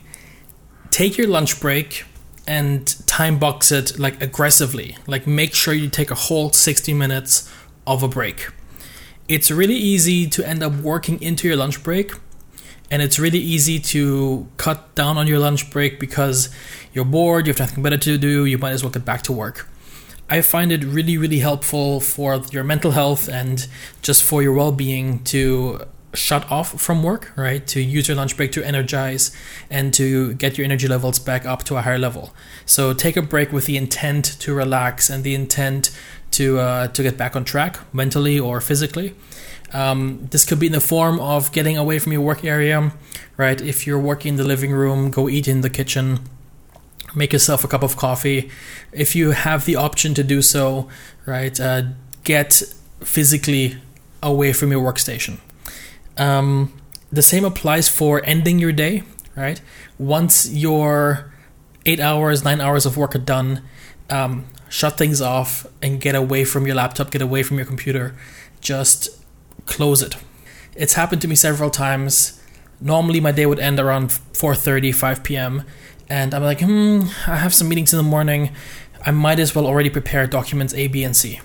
take 0.90 1.18
your 1.18 1.28
lunch 1.28 1.62
break 1.62 2.04
and 2.48 3.08
time 3.08 3.38
box 3.38 3.72
it 3.72 4.00
like 4.00 4.22
aggressively. 4.22 4.98
Like 5.06 5.28
make 5.28 5.54
sure 5.54 5.74
you 5.74 5.88
take 5.88 6.10
a 6.10 6.16
whole 6.16 6.52
60 6.52 6.94
minutes 6.96 7.48
of 7.86 8.02
a 8.02 8.08
break. 8.08 8.48
It's 9.28 9.50
really 9.50 9.76
easy 9.76 10.28
to 10.28 10.48
end 10.48 10.62
up 10.64 10.74
working 10.74 11.22
into 11.22 11.48
your 11.48 11.58
lunch 11.58 11.84
break 11.84 12.12
and 12.92 13.02
it's 13.02 13.18
really 13.18 13.40
easy 13.40 13.80
to 13.80 14.48
cut 14.58 14.94
down 14.96 15.18
on 15.18 15.26
your 15.26 15.40
lunch 15.40 15.72
break 15.72 15.98
because 16.00 16.50
you're 16.92 17.06
bored, 17.06 17.48
you 17.48 17.54
have 17.54 17.60
nothing 17.60 17.82
better 17.82 17.98
to 17.98 18.18
do, 18.18 18.44
you 18.46 18.58
might 18.58 18.72
as 18.72 18.84
well 18.84 18.92
get 18.92 19.06
back 19.06 19.22
to 19.24 19.32
work. 19.32 19.70
I 20.30 20.42
find 20.42 20.72
it 20.72 20.84
really, 20.84 21.18
really 21.18 21.40
helpful 21.40 22.02
for 22.02 22.42
your 22.52 22.66
mental 22.66 22.92
health 22.92 23.30
and 23.30 23.66
just 24.02 24.24
for 24.24 24.44
your 24.44 24.54
well 24.54 24.74
being 24.74 25.24
to 25.26 25.86
shut 26.14 26.50
off 26.52 26.80
from 26.82 27.04
work, 27.04 27.32
right? 27.38 27.66
To 27.68 27.82
use 27.82 28.10
your 28.10 28.18
lunch 28.18 28.36
break 28.36 28.52
to 28.54 28.64
energize 28.64 29.36
and 29.70 29.94
to 29.94 30.34
get 30.34 30.58
your 30.58 30.66
energy 30.66 30.88
levels 30.88 31.20
back 31.20 31.46
up 31.46 31.64
to 31.64 31.78
a 31.78 31.82
higher 31.82 31.98
level. 31.98 32.34
So 32.66 32.94
take 32.94 33.16
a 33.16 33.22
break 33.22 33.54
with 33.54 33.66
the 33.66 33.78
intent 33.78 34.26
to 34.42 34.54
relax 34.54 35.10
and 35.10 35.24
the 35.24 35.34
intent 35.34 35.92
to 36.32 36.60
uh, 36.60 36.88
to 36.88 37.04
get 37.04 37.18
back 37.18 37.36
on 37.36 37.44
track 37.44 37.80
mentally 37.94 38.40
or 38.40 38.62
physically. 38.62 39.16
Um, 39.74 40.28
this 40.32 40.44
could 40.44 40.60
be 40.60 40.66
in 40.66 40.74
the 40.74 40.82
form 40.82 41.20
of 41.20 41.52
getting 41.54 41.78
away 41.78 41.98
from 42.00 42.12
your 42.12 42.22
work 42.22 42.44
area, 42.44 42.92
right? 43.38 43.62
If 43.62 43.88
you're 43.88 44.00
working 44.00 44.34
in 44.34 44.36
the 44.36 44.44
living 44.44 44.72
room, 44.72 45.12
go 45.12 45.30
eat 45.30 45.48
in 45.48 45.62
the 45.62 45.70
kitchen 45.70 46.20
make 47.16 47.34
yourself 47.34 47.64
a 47.64 47.68
cup 47.68 47.84
of 47.84 47.98
coffee. 47.98 48.50
If 48.92 49.16
you 49.16 49.32
have 49.32 49.66
the 49.66 49.76
option 49.76 50.14
to 50.16 50.24
do 50.24 50.42
so, 50.42 50.88
right, 51.26 51.58
uh, 51.60 51.84
get 52.24 52.62
physically 53.02 53.78
away 54.22 54.54
from 54.54 54.72
your 54.72 54.82
workstation. 54.82 55.40
Um, 56.18 56.74
the 57.12 57.22
same 57.22 57.46
applies 57.46 57.90
for 57.90 58.22
ending 58.26 58.60
your 58.60 58.72
day, 58.72 59.04
right? 59.36 59.62
Once 59.98 60.50
your 60.50 61.32
eight 61.86 62.00
hours, 62.00 62.44
nine 62.44 62.62
hours 62.62 62.86
of 62.86 62.98
work 62.98 63.16
are 63.16 63.20
done, 63.20 63.62
um, 64.10 64.46
shut 64.72 64.98
things 64.98 65.22
off 65.22 65.68
and 65.84 66.02
get 66.02 66.16
away 66.16 66.44
from 66.46 66.66
your 66.66 66.76
laptop, 66.76 67.12
get 67.12 67.22
away 67.22 67.44
from 67.44 67.58
your 67.58 67.68
computer. 67.68 68.16
Just 68.60 69.10
close 69.68 70.02
it. 70.02 70.16
It's 70.76 70.94
happened 70.94 71.22
to 71.22 71.28
me 71.28 71.36
several 71.36 71.70
times. 71.70 72.42
Normally, 72.80 73.20
my 73.20 73.32
day 73.32 73.46
would 73.46 73.60
end 73.60 73.80
around 73.80 74.10
4:30, 74.10 74.96
5 74.96 75.24
p.m 75.24 75.66
and 76.12 76.34
I'm 76.34 76.44
like, 76.44 76.60
hmm, 76.60 77.04
I 77.26 77.38
have 77.38 77.54
some 77.54 77.70
meetings 77.70 77.94
in 77.94 77.98
the 77.98 78.04
morning. 78.04 78.52
I 79.06 79.12
might 79.12 79.40
as 79.40 79.56
well 79.56 79.66
already 79.66 79.90
prepare 79.90 80.28
documents 80.28 80.74
A, 80.74 80.88
B, 80.88 81.06
and 81.06 81.16
C. 81.16 81.40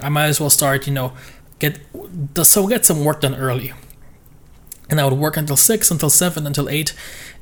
I 0.00 0.08
might 0.08 0.26
as 0.26 0.38
well 0.38 0.50
start, 0.50 0.86
you 0.86 0.92
know, 0.92 1.14
get 1.58 1.80
so 2.44 2.68
get 2.68 2.84
some 2.84 3.04
work 3.04 3.22
done 3.22 3.34
early. 3.34 3.72
And 4.88 5.00
I 5.00 5.04
would 5.04 5.14
work 5.14 5.36
until 5.36 5.56
six, 5.56 5.90
until 5.90 6.10
seven, 6.10 6.46
until 6.46 6.68
eight, 6.68 6.94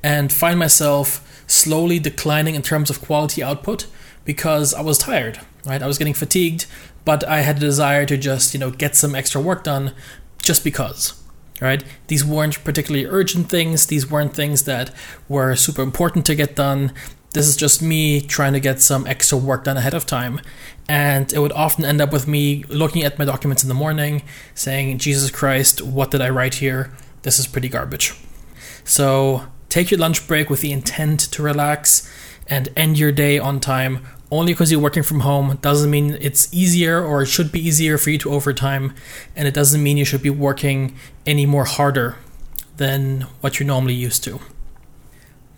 and 0.02 0.32
find 0.32 0.58
myself 0.58 1.44
slowly 1.46 1.98
declining 1.98 2.54
in 2.54 2.62
terms 2.62 2.88
of 2.88 3.02
quality 3.02 3.42
output 3.42 3.86
because 4.24 4.74
I 4.74 4.82
was 4.82 4.98
tired. 4.98 5.40
Right, 5.64 5.82
I 5.82 5.86
was 5.86 5.96
getting 5.96 6.14
fatigued, 6.14 6.66
but 7.04 7.26
I 7.28 7.42
had 7.42 7.58
a 7.58 7.60
desire 7.60 8.04
to 8.06 8.16
just 8.16 8.52
you 8.52 8.60
know 8.60 8.70
get 8.70 8.96
some 8.96 9.14
extra 9.14 9.40
work 9.40 9.64
done, 9.64 9.94
just 10.42 10.64
because 10.64 11.22
right? 11.62 11.84
These 12.08 12.24
weren't 12.24 12.62
particularly 12.64 13.06
urgent 13.06 13.48
things, 13.48 13.86
these 13.86 14.10
weren't 14.10 14.34
things 14.34 14.64
that 14.64 14.92
were 15.28 15.54
super 15.54 15.80
important 15.80 16.26
to 16.26 16.34
get 16.34 16.56
done. 16.56 16.92
This 17.34 17.46
is 17.46 17.56
just 17.56 17.80
me 17.80 18.20
trying 18.20 18.52
to 18.52 18.60
get 18.60 18.80
some 18.82 19.06
extra 19.06 19.38
work 19.38 19.64
done 19.64 19.76
ahead 19.76 19.94
of 19.94 20.04
time. 20.04 20.40
And 20.88 21.32
it 21.32 21.38
would 21.38 21.52
often 21.52 21.84
end 21.84 22.00
up 22.00 22.12
with 22.12 22.26
me 22.26 22.64
looking 22.64 23.04
at 23.04 23.18
my 23.18 23.24
documents 23.24 23.62
in 23.62 23.68
the 23.68 23.74
morning, 23.74 24.22
saying, 24.54 24.98
Jesus 24.98 25.30
Christ, 25.30 25.80
what 25.80 26.10
did 26.10 26.20
I 26.20 26.28
write 26.28 26.54
here? 26.54 26.92
This 27.22 27.38
is 27.38 27.46
pretty 27.46 27.68
garbage. 27.68 28.12
So 28.84 29.46
take 29.68 29.90
your 29.90 30.00
lunch 30.00 30.26
break 30.26 30.50
with 30.50 30.60
the 30.60 30.72
intent 30.72 31.20
to 31.20 31.42
relax 31.42 32.12
and 32.52 32.68
end 32.76 32.98
your 32.98 33.12
day 33.12 33.38
on 33.38 33.58
time 33.60 34.04
only 34.30 34.52
because 34.52 34.70
you're 34.70 34.86
working 34.88 35.02
from 35.02 35.20
home 35.20 35.58
doesn't 35.62 35.90
mean 35.90 36.18
it's 36.20 36.52
easier 36.52 37.02
or 37.02 37.22
it 37.22 37.26
should 37.26 37.50
be 37.50 37.66
easier 37.66 37.96
for 37.96 38.10
you 38.10 38.18
to 38.18 38.30
overtime, 38.30 38.94
and 39.34 39.48
it 39.48 39.54
doesn't 39.54 39.82
mean 39.82 39.96
you 39.96 40.04
should 40.04 40.22
be 40.22 40.30
working 40.48 40.94
any 41.26 41.46
more 41.46 41.64
harder 41.64 42.16
than 42.76 43.22
what 43.40 43.58
you're 43.58 43.66
normally 43.66 43.94
used 43.94 44.22
to. 44.24 44.38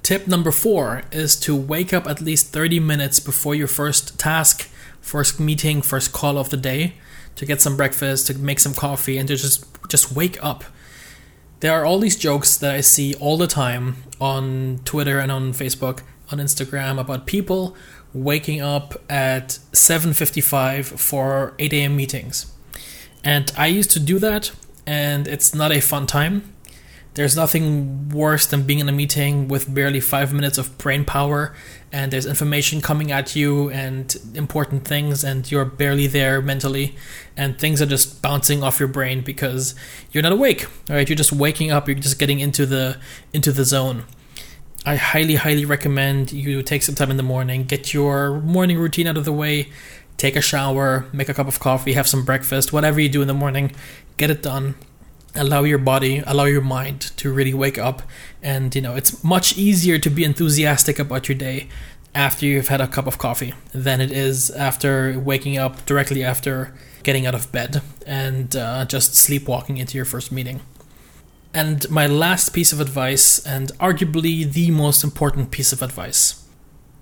Tip 0.05 0.29
number 0.29 0.53
four 0.53 1.03
is 1.11 1.35
to 1.41 1.57
wake 1.57 1.93
up 1.93 2.07
at 2.07 2.21
least 2.21 2.53
30 2.53 2.79
minutes 2.79 3.19
before 3.19 3.57
your 3.57 3.69
first 3.69 4.17
task, 4.19 4.69
first 5.01 5.41
meeting, 5.41 5.83
first 5.83 6.13
call 6.13 6.39
of 6.39 6.51
the 6.51 6.57
day 6.57 6.95
to 7.35 7.45
get 7.45 7.61
some 7.61 7.77
breakfast, 7.77 8.29
to 8.29 8.35
make 8.39 8.61
some 8.61 8.75
coffee, 8.75 9.19
and 9.19 9.27
to 9.29 9.37
just 9.37 9.67
just 9.89 10.13
wake 10.15 10.39
up. 10.45 10.63
There 11.59 11.73
are 11.73 11.85
all 11.85 11.99
these 11.99 12.17
jokes 12.17 12.57
that 12.59 12.75
I 12.75 12.83
see 12.83 13.15
all 13.15 13.37
the 13.37 13.49
time 13.49 13.97
on 14.21 14.81
Twitter 14.85 15.19
and 15.19 15.33
on 15.33 15.53
Facebook, 15.53 16.03
on 16.31 16.39
Instagram 16.39 16.99
about 17.01 17.27
people 17.27 17.77
waking 18.13 18.61
up 18.61 18.95
at 19.11 19.59
7:55 19.73 20.87
for 20.99 21.55
8 21.59 21.73
a.m. 21.73 21.97
meetings. 21.97 22.47
And 23.23 23.53
I 23.57 23.67
used 23.67 23.91
to 23.93 24.01
do 24.01 24.19
that 24.21 24.53
and 24.87 25.27
it's 25.27 25.55
not 25.55 25.73
a 25.73 25.81
fun 25.81 26.07
time. 26.07 26.55
There's 27.15 27.37
nothing 27.37 28.09
worse 28.09 28.45
than 28.45 28.65
being 28.65 28.81
in 28.81 28.89
a 28.89 28.93
meeting 28.93 29.47
with 29.47 29.73
barely 29.73 30.01
5 30.01 30.33
minutes 30.33 30.59
of 30.59 30.77
brain 30.79 31.05
power 31.05 31.55
and 31.93 32.13
there's 32.13 32.27
information 32.27 32.81
coming 32.81 33.13
at 33.13 33.37
you 33.37 33.71
and 33.71 34.17
important 34.35 34.85
things 34.85 35.23
and 35.23 35.49
you're 35.51 35.65
barely 35.65 36.09
there 36.09 36.43
mentally 36.43 36.97
and 37.37 37.57
things 37.57 37.81
are 37.81 37.87
just 37.87 38.21
bouncing 38.21 38.65
off 38.65 38.81
your 38.81 38.89
brain 38.89 39.21
because 39.21 39.77
you're 40.11 40.25
not 40.25 40.33
awake. 40.33 40.67
All 40.91 40.97
right, 40.97 41.09
You're 41.09 41.17
just 41.17 41.33
waking 41.33 41.71
up, 41.71 41.87
you're 41.87 41.95
just 41.95 42.19
getting 42.19 42.41
into 42.41 42.67
the 42.67 42.99
into 43.33 43.53
the 43.53 43.65
zone. 43.65 44.05
I 44.87 44.97
highly, 44.97 45.37
highly 45.37 45.65
recommend 45.65 46.31
you 46.31 46.63
take 46.63 46.83
some 46.83 46.95
time 46.95 47.11
in 47.11 47.17
the 47.17 47.23
morning, 47.23 47.65
get 47.65 47.95
your 47.95 48.41
morning 48.41 48.79
routine 48.79 49.07
out 49.07 49.17
of 49.17 49.25
the 49.25 49.33
way, 49.33 49.71
take 50.19 50.37
a 50.37 50.43
shower, 50.43 51.07
make 51.11 51.31
a 51.31 51.35
cup 51.35 51.49
of 51.49 51.59
coffee, 51.59 51.95
have 51.95 52.07
some 52.07 52.23
breakfast, 52.23 52.71
whatever 52.71 53.01
you 53.01 53.09
do 53.09 53.23
in 53.23 53.29
the 53.29 53.35
morning, 53.35 53.73
get 54.19 54.31
it 54.31 54.43
done. 54.43 54.75
Allow 55.35 55.65
your 55.65 55.79
body, 55.79 56.23
allow 56.27 56.45
your 56.45 56.61
mind 56.61 57.01
to 57.17 57.33
really 57.33 57.55
wake 57.55 57.79
up. 57.79 58.03
And, 58.43 58.75
you 58.75 58.83
know, 58.83 58.95
it's 58.95 59.25
much 59.25 59.57
easier 59.57 59.99
to 59.99 60.11
be 60.11 60.23
enthusiastic 60.23 60.99
about 60.99 61.29
your 61.29 61.39
day 61.39 61.69
after 62.15 62.45
you've 62.45 62.69
had 62.69 62.81
a 62.81 62.87
cup 62.87 63.07
of 63.07 63.17
coffee 63.17 63.55
than 63.73 64.03
it 64.03 64.13
is 64.13 64.51
after 64.51 65.19
waking 65.19 65.57
up 65.57 65.85
directly 65.87 66.23
after 66.23 66.75
getting 67.03 67.27
out 67.27 67.35
of 67.35 67.51
bed 67.51 67.83
and 68.07 68.55
uh, 68.55 68.85
just 68.85 69.15
sleepwalking 69.15 69.79
into 69.79 69.97
your 69.97 70.05
first 70.05 70.31
meeting. 70.31 70.61
And 71.55 71.89
my 71.89 72.09
last 72.09 72.49
piece 72.49 72.73
of 72.73 72.81
advice, 72.81 73.39
and 73.47 73.71
arguably 73.79 74.53
the 74.53 74.73
most 74.73 75.05
important 75.05 75.53
piece 75.53 75.73
of 75.73 75.83
advice 75.83 76.41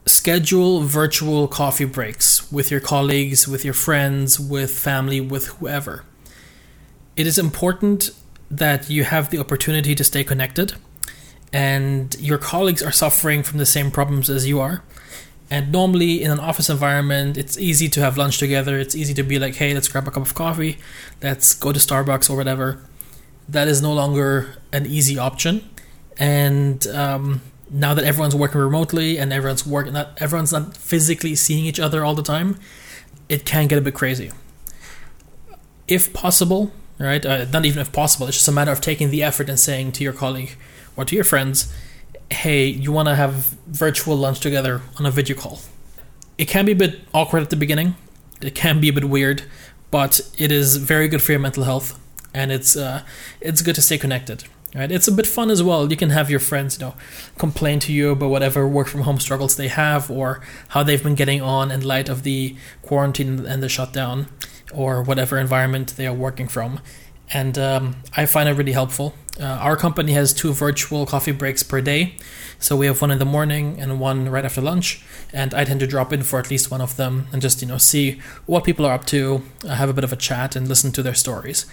schedule 0.04 0.80
virtual 0.80 1.46
coffee 1.46 1.84
breaks 1.84 2.50
with 2.50 2.72
your 2.72 2.80
colleagues, 2.80 3.46
with 3.46 3.64
your 3.64 3.72
friends, 3.72 4.38
with 4.38 4.76
family, 4.76 5.20
with 5.20 5.46
whoever. 5.46 6.04
It 7.16 7.24
is 7.24 7.38
important 7.38 8.10
that 8.50 8.90
you 8.90 9.04
have 9.04 9.30
the 9.30 9.38
opportunity 9.38 9.94
to 9.94 10.02
stay 10.02 10.24
connected, 10.24 10.74
and 11.52 12.16
your 12.20 12.36
colleagues 12.36 12.82
are 12.82 12.90
suffering 12.90 13.44
from 13.44 13.58
the 13.58 13.66
same 13.66 13.92
problems 13.92 14.28
as 14.28 14.46
you 14.46 14.58
are. 14.58 14.82
And 15.48 15.70
normally 15.70 16.22
in 16.22 16.30
an 16.32 16.40
office 16.40 16.68
environment, 16.68 17.38
it's 17.38 17.56
easy 17.56 17.88
to 17.90 18.00
have 18.00 18.18
lunch 18.18 18.38
together. 18.38 18.78
It's 18.78 18.96
easy 18.96 19.14
to 19.14 19.22
be 19.22 19.38
like, 19.38 19.54
hey, 19.54 19.72
let's 19.72 19.86
grab 19.86 20.08
a 20.08 20.10
cup 20.10 20.24
of 20.24 20.34
coffee, 20.34 20.78
let's 21.22 21.54
go 21.54 21.72
to 21.72 21.78
Starbucks 21.78 22.28
or 22.28 22.36
whatever 22.36 22.80
that 23.52 23.68
is 23.68 23.80
no 23.80 23.92
longer 23.92 24.56
an 24.72 24.86
easy 24.86 25.18
option. 25.18 25.68
And 26.18 26.86
um, 26.88 27.42
now 27.70 27.94
that 27.94 28.04
everyone's 28.04 28.34
working 28.34 28.60
remotely 28.60 29.18
and 29.18 29.32
everyone's 29.32 29.66
working, 29.66 29.92
not 29.92 30.20
everyone's 30.20 30.52
not 30.52 30.76
physically 30.76 31.34
seeing 31.34 31.64
each 31.64 31.78
other 31.78 32.04
all 32.04 32.14
the 32.14 32.22
time, 32.22 32.58
it 33.28 33.44
can 33.44 33.66
get 33.68 33.78
a 33.78 33.80
bit 33.80 33.94
crazy. 33.94 34.30
If 35.86 36.12
possible, 36.12 36.72
right? 36.98 37.24
Uh, 37.24 37.44
not 37.52 37.64
even 37.64 37.80
if 37.80 37.92
possible. 37.92 38.26
It's 38.26 38.38
just 38.38 38.48
a 38.48 38.52
matter 38.52 38.72
of 38.72 38.80
taking 38.80 39.10
the 39.10 39.22
effort 39.22 39.48
and 39.48 39.58
saying 39.58 39.92
to 39.92 40.04
your 40.04 40.12
colleague 40.12 40.56
or 40.96 41.04
to 41.04 41.14
your 41.14 41.24
friends, 41.24 41.72
"Hey, 42.30 42.66
you 42.66 42.92
want 42.92 43.08
to 43.08 43.14
have 43.14 43.56
virtual 43.66 44.16
lunch 44.16 44.40
together 44.40 44.80
on 44.98 45.06
a 45.06 45.10
video 45.10 45.36
call?" 45.36 45.60
It 46.38 46.46
can 46.48 46.64
be 46.64 46.72
a 46.72 46.76
bit 46.76 47.00
awkward 47.12 47.42
at 47.42 47.50
the 47.50 47.56
beginning. 47.56 47.96
It 48.40 48.54
can 48.54 48.80
be 48.80 48.88
a 48.88 48.92
bit 48.92 49.04
weird, 49.04 49.42
but 49.90 50.20
it 50.38 50.50
is 50.50 50.76
very 50.76 51.08
good 51.08 51.22
for 51.22 51.32
your 51.32 51.40
mental 51.40 51.64
health, 51.64 51.98
and 52.34 52.52
it's 52.52 52.76
uh, 52.76 53.02
it's 53.40 53.62
good 53.62 53.74
to 53.74 53.82
stay 53.82 53.98
connected. 53.98 54.44
Right, 54.74 54.90
it's 54.90 55.06
a 55.06 55.12
bit 55.12 55.26
fun 55.26 55.50
as 55.50 55.62
well. 55.62 55.90
You 55.90 55.98
can 55.98 56.08
have 56.10 56.30
your 56.30 56.40
friends, 56.40 56.78
you 56.78 56.86
know, 56.86 56.94
complain 57.36 57.78
to 57.80 57.92
you 57.92 58.12
about 58.12 58.30
whatever 58.30 58.66
work 58.66 58.88
from 58.88 59.02
home 59.02 59.20
struggles 59.20 59.56
they 59.56 59.68
have 59.68 60.10
or 60.10 60.40
how 60.68 60.82
they've 60.82 61.02
been 61.02 61.14
getting 61.14 61.42
on 61.42 61.70
in 61.70 61.82
light 61.82 62.08
of 62.08 62.22
the 62.22 62.56
quarantine 62.80 63.44
and 63.44 63.62
the 63.62 63.68
shutdown 63.68 64.28
or 64.72 65.02
whatever 65.02 65.36
environment 65.36 65.94
they 65.98 66.06
are 66.06 66.14
working 66.14 66.48
from. 66.48 66.80
And 67.34 67.58
um, 67.58 67.96
I 68.16 68.24
find 68.24 68.48
it 68.48 68.52
really 68.52 68.72
helpful. 68.72 69.14
Uh, 69.40 69.44
our 69.44 69.76
company 69.76 70.12
has 70.12 70.32
two 70.32 70.52
virtual 70.52 71.06
coffee 71.06 71.32
breaks 71.32 71.62
per 71.62 71.80
day. 71.80 72.16
So 72.58 72.76
we 72.76 72.86
have 72.86 73.00
one 73.00 73.10
in 73.10 73.18
the 73.18 73.24
morning 73.24 73.80
and 73.80 73.98
one 73.98 74.28
right 74.28 74.44
after 74.44 74.60
lunch. 74.60 75.02
And 75.32 75.52
I 75.54 75.64
tend 75.64 75.80
to 75.80 75.86
drop 75.86 76.12
in 76.12 76.22
for 76.22 76.38
at 76.38 76.50
least 76.50 76.70
one 76.70 76.80
of 76.80 76.96
them 76.96 77.26
and 77.32 77.42
just, 77.42 77.60
you 77.62 77.68
know, 77.68 77.78
see 77.78 78.20
what 78.46 78.64
people 78.64 78.84
are 78.86 78.92
up 78.92 79.06
to, 79.06 79.42
have 79.66 79.88
a 79.88 79.94
bit 79.94 80.04
of 80.04 80.12
a 80.12 80.16
chat 80.16 80.54
and 80.54 80.68
listen 80.68 80.92
to 80.92 81.02
their 81.02 81.14
stories. 81.14 81.66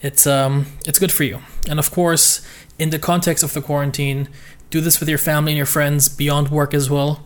It's 0.00 0.26
um 0.26 0.66
it's 0.86 0.98
good 0.98 1.12
for 1.12 1.24
you. 1.24 1.40
And 1.68 1.78
of 1.78 1.90
course, 1.90 2.46
in 2.78 2.90
the 2.90 2.98
context 2.98 3.44
of 3.44 3.52
the 3.52 3.60
quarantine, 3.60 4.28
do 4.70 4.80
this 4.80 5.00
with 5.00 5.08
your 5.08 5.18
family 5.18 5.52
and 5.52 5.56
your 5.56 5.66
friends 5.66 6.08
beyond 6.08 6.50
work 6.50 6.74
as 6.74 6.88
well. 6.88 7.24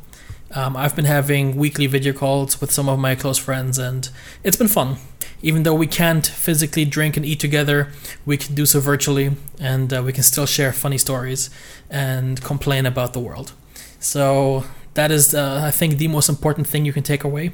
Um, 0.55 0.77
I've 0.77 0.95
been 0.95 1.07
having 1.07 1.57
weekly 1.57 1.87
video 1.87 2.13
calls 2.13 2.61
with 2.61 2.71
some 2.71 2.89
of 2.89 2.99
my 2.99 3.15
close 3.15 3.39
friends, 3.39 3.79
and 3.79 4.09
it's 4.45 4.57
been 4.57 4.69
fun. 4.69 4.97
Even 5.41 5.63
though 5.63 5.75
we 5.75 5.87
can't 5.87 6.27
physically 6.27 6.85
drink 6.85 7.17
and 7.17 7.25
eat 7.27 7.41
together, 7.41 7.91
we 8.27 8.37
can 8.37 8.55
do 8.55 8.67
so 8.67 8.79
virtually, 8.79 9.33
and 9.59 9.93
uh, 9.93 10.03
we 10.03 10.13
can 10.13 10.23
still 10.23 10.47
share 10.47 10.73
funny 10.73 10.99
stories 10.99 11.51
and 11.91 12.43
complain 12.43 12.87
about 12.87 13.13
the 13.13 13.19
world. 13.19 13.53
So 13.99 14.65
that 14.95 15.11
is, 15.11 15.35
uh, 15.35 15.63
I 15.65 15.71
think, 15.71 15.97
the 15.97 16.09
most 16.09 16.29
important 16.29 16.67
thing 16.67 16.85
you 16.85 16.93
can 16.93 17.03
take 17.03 17.25
away. 17.25 17.53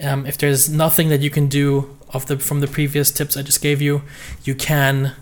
Um, 0.00 0.26
if 0.26 0.38
there's 0.38 0.68
nothing 0.68 1.08
that 1.08 1.20
you 1.20 1.30
can 1.30 1.48
do 1.48 1.96
of 2.10 2.26
the 2.26 2.38
from 2.38 2.60
the 2.60 2.66
previous 2.66 3.10
tips 3.10 3.36
I 3.36 3.42
just 3.42 3.60
gave 3.60 3.80
you, 3.82 4.02
you 4.44 4.54
can 4.54 5.12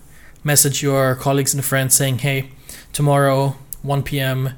message 0.45 0.83
your 0.83 1.15
colleagues 1.15 1.55
and 1.55 1.65
friends 1.65 1.95
saying, 1.95 2.19
"Hey, 2.19 2.51
tomorrow 2.93 3.57
1 3.83 4.03
p.m. 4.03 4.51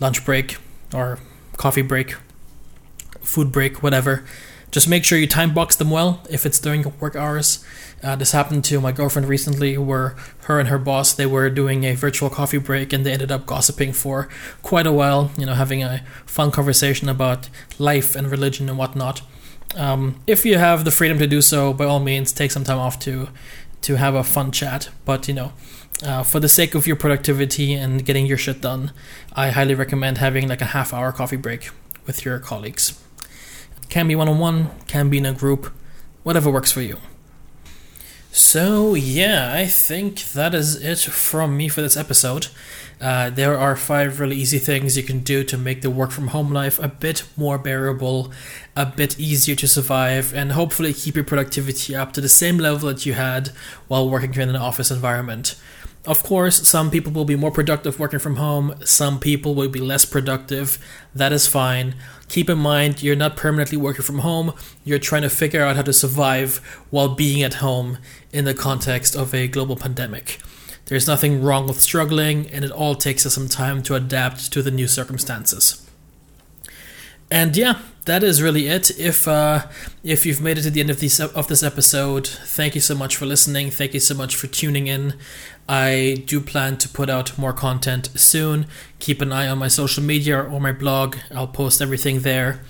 lunch 0.00 0.24
break 0.24 0.58
or 0.94 1.18
coffee 1.56 1.82
break, 1.82 2.14
food 3.22 3.52
break, 3.52 3.82
whatever. 3.82 4.24
Just 4.70 4.88
make 4.88 5.04
sure 5.04 5.18
you 5.18 5.26
time 5.26 5.54
box 5.54 5.76
them 5.76 5.90
well 5.90 6.22
if 6.28 6.44
it's 6.44 6.58
during 6.58 6.84
work 7.00 7.16
hours. 7.16 7.64
Uh, 8.02 8.14
this 8.16 8.32
happened 8.32 8.64
to 8.64 8.80
my 8.80 8.92
girlfriend 8.92 9.26
recently, 9.26 9.76
where 9.78 10.14
her 10.42 10.60
and 10.60 10.68
her 10.68 10.78
boss 10.78 11.12
they 11.14 11.26
were 11.26 11.48
doing 11.48 11.84
a 11.84 11.94
virtual 11.94 12.28
coffee 12.28 12.58
break, 12.58 12.92
and 12.92 13.04
they 13.04 13.12
ended 13.12 13.32
up 13.32 13.46
gossiping 13.46 13.92
for 13.92 14.28
quite 14.62 14.86
a 14.86 14.92
while. 14.92 15.30
You 15.38 15.46
know, 15.46 15.54
having 15.54 15.82
a 15.82 16.04
fun 16.26 16.50
conversation 16.50 17.08
about 17.08 17.48
life 17.78 18.14
and 18.14 18.30
religion 18.30 18.68
and 18.68 18.78
whatnot. 18.78 19.22
Um, 19.76 20.20
if 20.26 20.44
you 20.44 20.58
have 20.58 20.84
the 20.84 20.90
freedom 20.90 21.18
to 21.18 21.26
do 21.26 21.40
so, 21.40 21.72
by 21.72 21.84
all 21.84 22.00
means, 22.00 22.32
take 22.32 22.50
some 22.50 22.64
time 22.64 22.78
off 22.78 22.98
to 23.00 23.28
to 23.82 23.96
have 23.96 24.14
a 24.14 24.24
fun 24.24 24.50
chat. 24.50 24.88
But 25.04 25.28
you 25.28 25.34
know, 25.34 25.52
uh, 26.02 26.22
for 26.22 26.40
the 26.40 26.48
sake 26.48 26.74
of 26.74 26.86
your 26.86 26.96
productivity 26.96 27.74
and 27.74 28.04
getting 28.04 28.26
your 28.26 28.38
shit 28.38 28.60
done, 28.60 28.92
I 29.34 29.50
highly 29.50 29.74
recommend 29.74 30.18
having 30.18 30.48
like 30.48 30.60
a 30.60 30.66
half 30.66 30.92
hour 30.92 31.12
coffee 31.12 31.36
break 31.36 31.70
with 32.06 32.24
your 32.24 32.38
colleagues. 32.38 33.02
Can 33.88 34.08
be 34.08 34.14
one 34.14 34.28
on 34.28 34.38
one, 34.38 34.70
can 34.86 35.08
be 35.08 35.18
in 35.18 35.26
a 35.26 35.32
group, 35.32 35.72
whatever 36.22 36.50
works 36.50 36.72
for 36.72 36.82
you. 36.82 36.98
So, 38.30 38.94
yeah, 38.94 39.52
I 39.54 39.66
think 39.66 40.22
that 40.32 40.54
is 40.54 40.76
it 40.76 41.00
from 41.00 41.56
me 41.56 41.68
for 41.68 41.80
this 41.80 41.96
episode. 41.96 42.48
Uh, 43.00 43.30
there 43.30 43.56
are 43.56 43.76
five 43.76 44.18
really 44.18 44.36
easy 44.36 44.58
things 44.58 44.96
you 44.96 45.02
can 45.02 45.20
do 45.20 45.44
to 45.44 45.56
make 45.56 45.82
the 45.82 45.90
work 45.90 46.10
from 46.10 46.28
home 46.28 46.52
life 46.52 46.78
a 46.80 46.88
bit 46.88 47.24
more 47.36 47.56
bearable, 47.56 48.32
a 48.74 48.84
bit 48.84 49.18
easier 49.20 49.54
to 49.54 49.68
survive, 49.68 50.34
and 50.34 50.52
hopefully 50.52 50.92
keep 50.92 51.14
your 51.14 51.24
productivity 51.24 51.94
up 51.94 52.12
to 52.12 52.20
the 52.20 52.28
same 52.28 52.58
level 52.58 52.88
that 52.88 53.06
you 53.06 53.12
had 53.12 53.48
while 53.86 54.10
working 54.10 54.34
in 54.34 54.48
an 54.48 54.56
office 54.56 54.90
environment. 54.90 55.54
Of 56.06 56.22
course, 56.22 56.66
some 56.66 56.90
people 56.90 57.12
will 57.12 57.24
be 57.24 57.36
more 57.36 57.50
productive 57.50 58.00
working 58.00 58.18
from 58.18 58.36
home, 58.36 58.74
some 58.84 59.20
people 59.20 59.54
will 59.54 59.68
be 59.68 59.80
less 59.80 60.04
productive. 60.04 60.78
That 61.14 61.32
is 61.32 61.46
fine. 61.46 61.96
Keep 62.28 62.50
in 62.50 62.58
mind, 62.58 63.02
you're 63.02 63.16
not 63.16 63.36
permanently 63.36 63.76
working 63.76 64.04
from 64.04 64.20
home, 64.20 64.54
you're 64.84 64.98
trying 64.98 65.22
to 65.22 65.30
figure 65.30 65.62
out 65.62 65.76
how 65.76 65.82
to 65.82 65.92
survive 65.92 66.58
while 66.90 67.14
being 67.14 67.42
at 67.42 67.54
home 67.54 67.98
in 68.32 68.44
the 68.44 68.54
context 68.54 69.14
of 69.14 69.34
a 69.34 69.48
global 69.48 69.76
pandemic. 69.76 70.40
There's 70.88 71.06
nothing 71.06 71.42
wrong 71.42 71.66
with 71.66 71.80
struggling, 71.80 72.48
and 72.50 72.64
it 72.64 72.70
all 72.70 72.94
takes 72.94 73.26
us 73.26 73.34
some 73.34 73.48
time 73.48 73.82
to 73.84 73.94
adapt 73.94 74.50
to 74.52 74.62
the 74.62 74.70
new 74.70 74.88
circumstances. 74.88 75.86
And 77.30 77.54
yeah, 77.56 77.80
that 78.06 78.24
is 78.24 78.40
really 78.40 78.68
it. 78.68 78.98
If 78.98 79.28
uh, 79.28 79.66
if 80.02 80.24
you've 80.24 80.40
made 80.40 80.56
it 80.56 80.62
to 80.62 80.70
the 80.70 80.80
end 80.80 80.88
of 80.88 81.00
this 81.00 81.20
of 81.20 81.46
this 81.46 81.62
episode, 81.62 82.26
thank 82.26 82.74
you 82.74 82.80
so 82.80 82.94
much 82.94 83.16
for 83.16 83.26
listening. 83.26 83.70
Thank 83.70 83.92
you 83.92 84.00
so 84.00 84.14
much 84.14 84.34
for 84.34 84.46
tuning 84.46 84.86
in. 84.86 85.12
I 85.68 86.22
do 86.24 86.40
plan 86.40 86.78
to 86.78 86.88
put 86.88 87.10
out 87.10 87.36
more 87.36 87.52
content 87.52 88.08
soon. 88.16 88.66
Keep 88.98 89.20
an 89.20 89.30
eye 89.30 89.46
on 89.46 89.58
my 89.58 89.68
social 89.68 90.02
media 90.02 90.42
or 90.42 90.58
my 90.58 90.72
blog. 90.72 91.16
I'll 91.34 91.46
post 91.46 91.82
everything 91.82 92.20
there. 92.20 92.60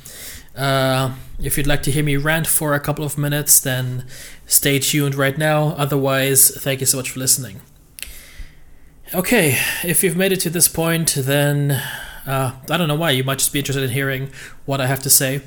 Uh, 0.56 1.14
if 1.38 1.56
you'd 1.56 1.68
like 1.68 1.84
to 1.84 1.92
hear 1.92 2.02
me 2.02 2.16
rant 2.16 2.48
for 2.48 2.74
a 2.74 2.80
couple 2.80 3.04
of 3.04 3.16
minutes, 3.16 3.60
then 3.60 4.04
stay 4.46 4.80
tuned 4.80 5.14
right 5.14 5.38
now. 5.38 5.68
Otherwise, 5.78 6.50
thank 6.50 6.80
you 6.80 6.86
so 6.86 6.96
much 6.96 7.10
for 7.10 7.20
listening. 7.20 7.60
Okay, 9.14 9.56
if 9.84 10.04
you've 10.04 10.18
made 10.18 10.32
it 10.32 10.40
to 10.40 10.50
this 10.50 10.68
point, 10.68 11.14
then 11.14 11.70
uh, 12.26 12.54
I 12.68 12.76
don't 12.76 12.88
know 12.88 12.94
why. 12.94 13.12
You 13.12 13.24
might 13.24 13.38
just 13.38 13.54
be 13.54 13.58
interested 13.58 13.82
in 13.82 13.88
hearing 13.88 14.30
what 14.66 14.82
I 14.82 14.86
have 14.86 15.00
to 15.00 15.08
say. 15.08 15.40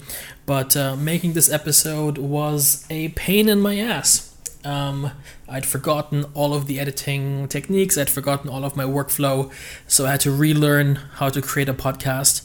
But 0.47 0.75
uh, 0.75 0.95
making 0.95 1.33
this 1.33 1.51
episode 1.51 2.17
was 2.17 2.87
a 2.89 3.09
pain 3.09 3.47
in 3.47 3.61
my 3.61 3.77
ass. 3.77 4.35
Um, 4.65 5.11
I'd 5.47 5.67
forgotten 5.67 6.25
all 6.33 6.55
of 6.55 6.65
the 6.65 6.79
editing 6.79 7.47
techniques, 7.49 7.99
I'd 7.99 8.09
forgotten 8.09 8.49
all 8.49 8.65
of 8.65 8.75
my 8.75 8.83
workflow, 8.83 9.51
so 9.87 10.07
I 10.07 10.11
had 10.11 10.21
to 10.21 10.31
relearn 10.31 10.95
how 10.95 11.29
to 11.29 11.41
create 11.41 11.69
a 11.69 11.73
podcast. 11.73 12.43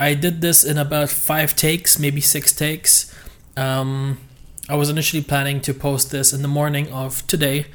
I 0.00 0.14
did 0.14 0.40
this 0.40 0.64
in 0.64 0.78
about 0.78 1.10
five 1.10 1.54
takes, 1.54 1.98
maybe 1.98 2.20
six 2.20 2.52
takes. 2.52 3.14
Um, 3.56 4.18
I 4.70 4.76
was 4.76 4.88
initially 4.88 5.24
planning 5.24 5.60
to 5.62 5.74
post 5.74 6.12
this 6.12 6.32
in 6.32 6.42
the 6.42 6.48
morning 6.48 6.92
of 6.92 7.26
today. 7.26 7.66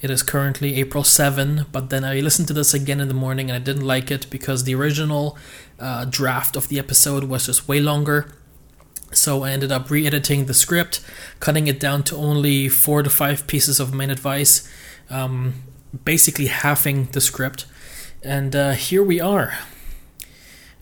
It 0.00 0.08
is 0.08 0.22
currently 0.22 0.76
April 0.76 1.02
7, 1.02 1.66
but 1.72 1.90
then 1.90 2.04
I 2.04 2.20
listened 2.20 2.46
to 2.46 2.54
this 2.54 2.72
again 2.72 3.00
in 3.00 3.08
the 3.08 3.12
morning 3.12 3.50
and 3.50 3.56
I 3.56 3.58
didn't 3.58 3.84
like 3.84 4.08
it 4.08 4.30
because 4.30 4.62
the 4.62 4.76
original 4.76 5.36
uh, 5.80 6.04
draft 6.04 6.54
of 6.54 6.68
the 6.68 6.78
episode 6.78 7.24
was 7.24 7.46
just 7.46 7.66
way 7.66 7.80
longer. 7.80 8.36
So 9.10 9.42
I 9.42 9.50
ended 9.50 9.72
up 9.72 9.90
re 9.90 10.06
editing 10.06 10.46
the 10.46 10.54
script, 10.54 11.04
cutting 11.40 11.66
it 11.66 11.80
down 11.80 12.04
to 12.04 12.16
only 12.16 12.68
four 12.68 13.02
to 13.02 13.10
five 13.10 13.48
pieces 13.48 13.80
of 13.80 13.92
main 13.92 14.10
advice, 14.10 14.72
um, 15.10 15.54
basically 16.04 16.46
halving 16.46 17.06
the 17.06 17.20
script. 17.20 17.66
And 18.22 18.54
uh, 18.54 18.72
here 18.74 19.02
we 19.02 19.18
are. 19.18 19.54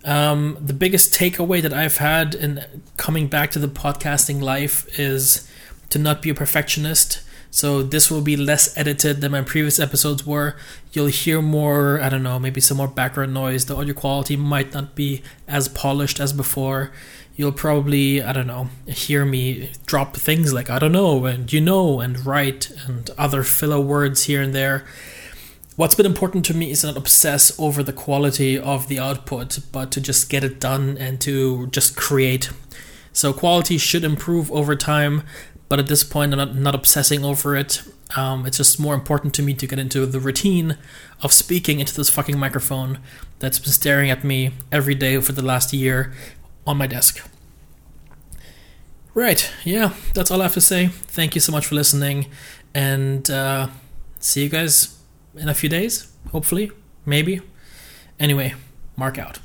Um, 0.05 0.59
the 0.61 0.75
biggest 0.75 1.15
takeaway 1.15 1.63
that 1.63 1.73
I've 1.73 1.97
had 1.97 2.35
in 2.35 2.83
coming 2.99 3.29
back 3.29 3.51
to 3.53 3.59
the 3.59 3.69
podcasting 3.69 4.43
life 4.43 4.87
is 4.99 5.49
to 5.93 5.99
not 5.99 6.23
be 6.23 6.31
a 6.31 6.35
perfectionist. 6.35 7.23
So 7.51 7.83
this 7.83 8.11
will 8.11 8.23
be 8.23 8.35
less 8.35 8.75
edited 8.79 9.21
than 9.21 9.33
my 9.33 9.43
previous 9.43 9.79
episodes 9.79 10.27
were. 10.27 10.57
You'll 10.95 11.09
hear 11.09 11.43
more, 11.43 12.01
I 12.01 12.09
don't 12.09 12.23
know, 12.23 12.39
maybe 12.39 12.63
some 12.63 12.79
more 12.79 12.89
background 12.89 13.35
noise. 13.35 13.67
The 13.67 13.77
audio 13.77 13.93
quality 13.93 14.35
might 14.35 14.73
not 14.73 14.95
be 14.95 15.23
as 15.47 15.69
polished 15.69 16.19
as 16.19 16.33
before. 16.33 16.93
You'll 17.37 17.53
probably, 17.53 18.23
I 18.23 18.33
don't 18.33 18.47
know, 18.47 18.71
hear 18.87 19.27
me 19.27 19.71
drop 19.85 20.17
things 20.17 20.55
like 20.55 20.71
I 20.71 20.79
don't 20.79 20.93
know 20.93 21.27
and 21.27 21.53
you 21.53 21.61
know 21.61 22.01
and 22.01 22.25
right 22.25 22.71
and 22.87 23.11
other 23.19 23.43
filler 23.43 23.81
words 23.81 24.25
here 24.25 24.41
and 24.41 24.55
there. 24.55 24.87
What's 25.77 25.95
been 25.95 26.07
important 26.07 26.47
to 26.47 26.55
me 26.55 26.71
is 26.71 26.85
not 26.85 26.97
obsess 26.97 27.53
over 27.59 27.83
the 27.83 27.93
quality 27.93 28.59
of 28.59 28.89
the 28.89 28.99
output, 28.99 29.59
but 29.73 29.91
to 29.93 30.01
just 30.01 30.31
get 30.31 30.43
it 30.43 30.59
done 30.59 30.97
and 30.97 31.21
to 31.21 31.67
just 31.67 31.97
create. 31.97 32.51
So 33.13 33.33
quality 33.33 33.77
should 33.77 34.05
improve 34.05 34.51
over 34.53 34.75
time, 34.75 35.23
but 35.73 35.79
at 35.79 35.87
this 35.87 36.05
point, 36.05 36.35
I'm 36.35 36.37
not, 36.37 36.55
not 36.55 36.75
obsessing 36.75 37.25
over 37.25 37.57
it. 37.57 37.83
Um, 38.15 38.45
it's 38.45 38.59
just 38.59 38.79
more 38.79 38.93
important 38.93 39.33
to 39.37 39.43
me 39.43 39.55
to 39.55 39.67
get 39.67 39.79
into 39.79 40.05
the 40.05 40.21
routine 40.21 40.77
of 41.23 41.33
speaking 41.33 41.81
into 41.81 41.97
this 41.97 42.11
fucking 42.11 42.39
microphone 42.39 42.99
that's 43.39 43.59
been 43.59 43.73
staring 43.73 44.11
at 44.11 44.23
me 44.23 44.51
every 44.71 44.95
day 44.95 45.19
for 45.23 45.33
the 45.33 45.41
last 45.41 45.73
year 45.73 46.13
on 46.67 46.77
my 46.77 46.87
desk. 46.87 47.27
Right, 49.15 49.51
yeah, 49.65 49.95
that's 50.13 50.31
all 50.31 50.41
I 50.41 50.45
have 50.45 50.53
to 50.53 50.61
say. 50.61 50.89
Thank 50.89 51.35
you 51.35 51.41
so 51.41 51.53
much 51.53 51.65
for 51.65 51.75
listening, 51.75 52.27
and 52.75 53.31
uh, 53.31 53.69
see 54.19 54.43
you 54.43 54.51
guys 54.51 54.99
in 55.35 55.49
a 55.49 55.55
few 55.55 55.71
days, 55.71 56.13
hopefully, 56.33 56.71
maybe. 57.07 57.41
Anyway, 58.21 58.53
mark 58.95 59.17
out. 59.17 59.39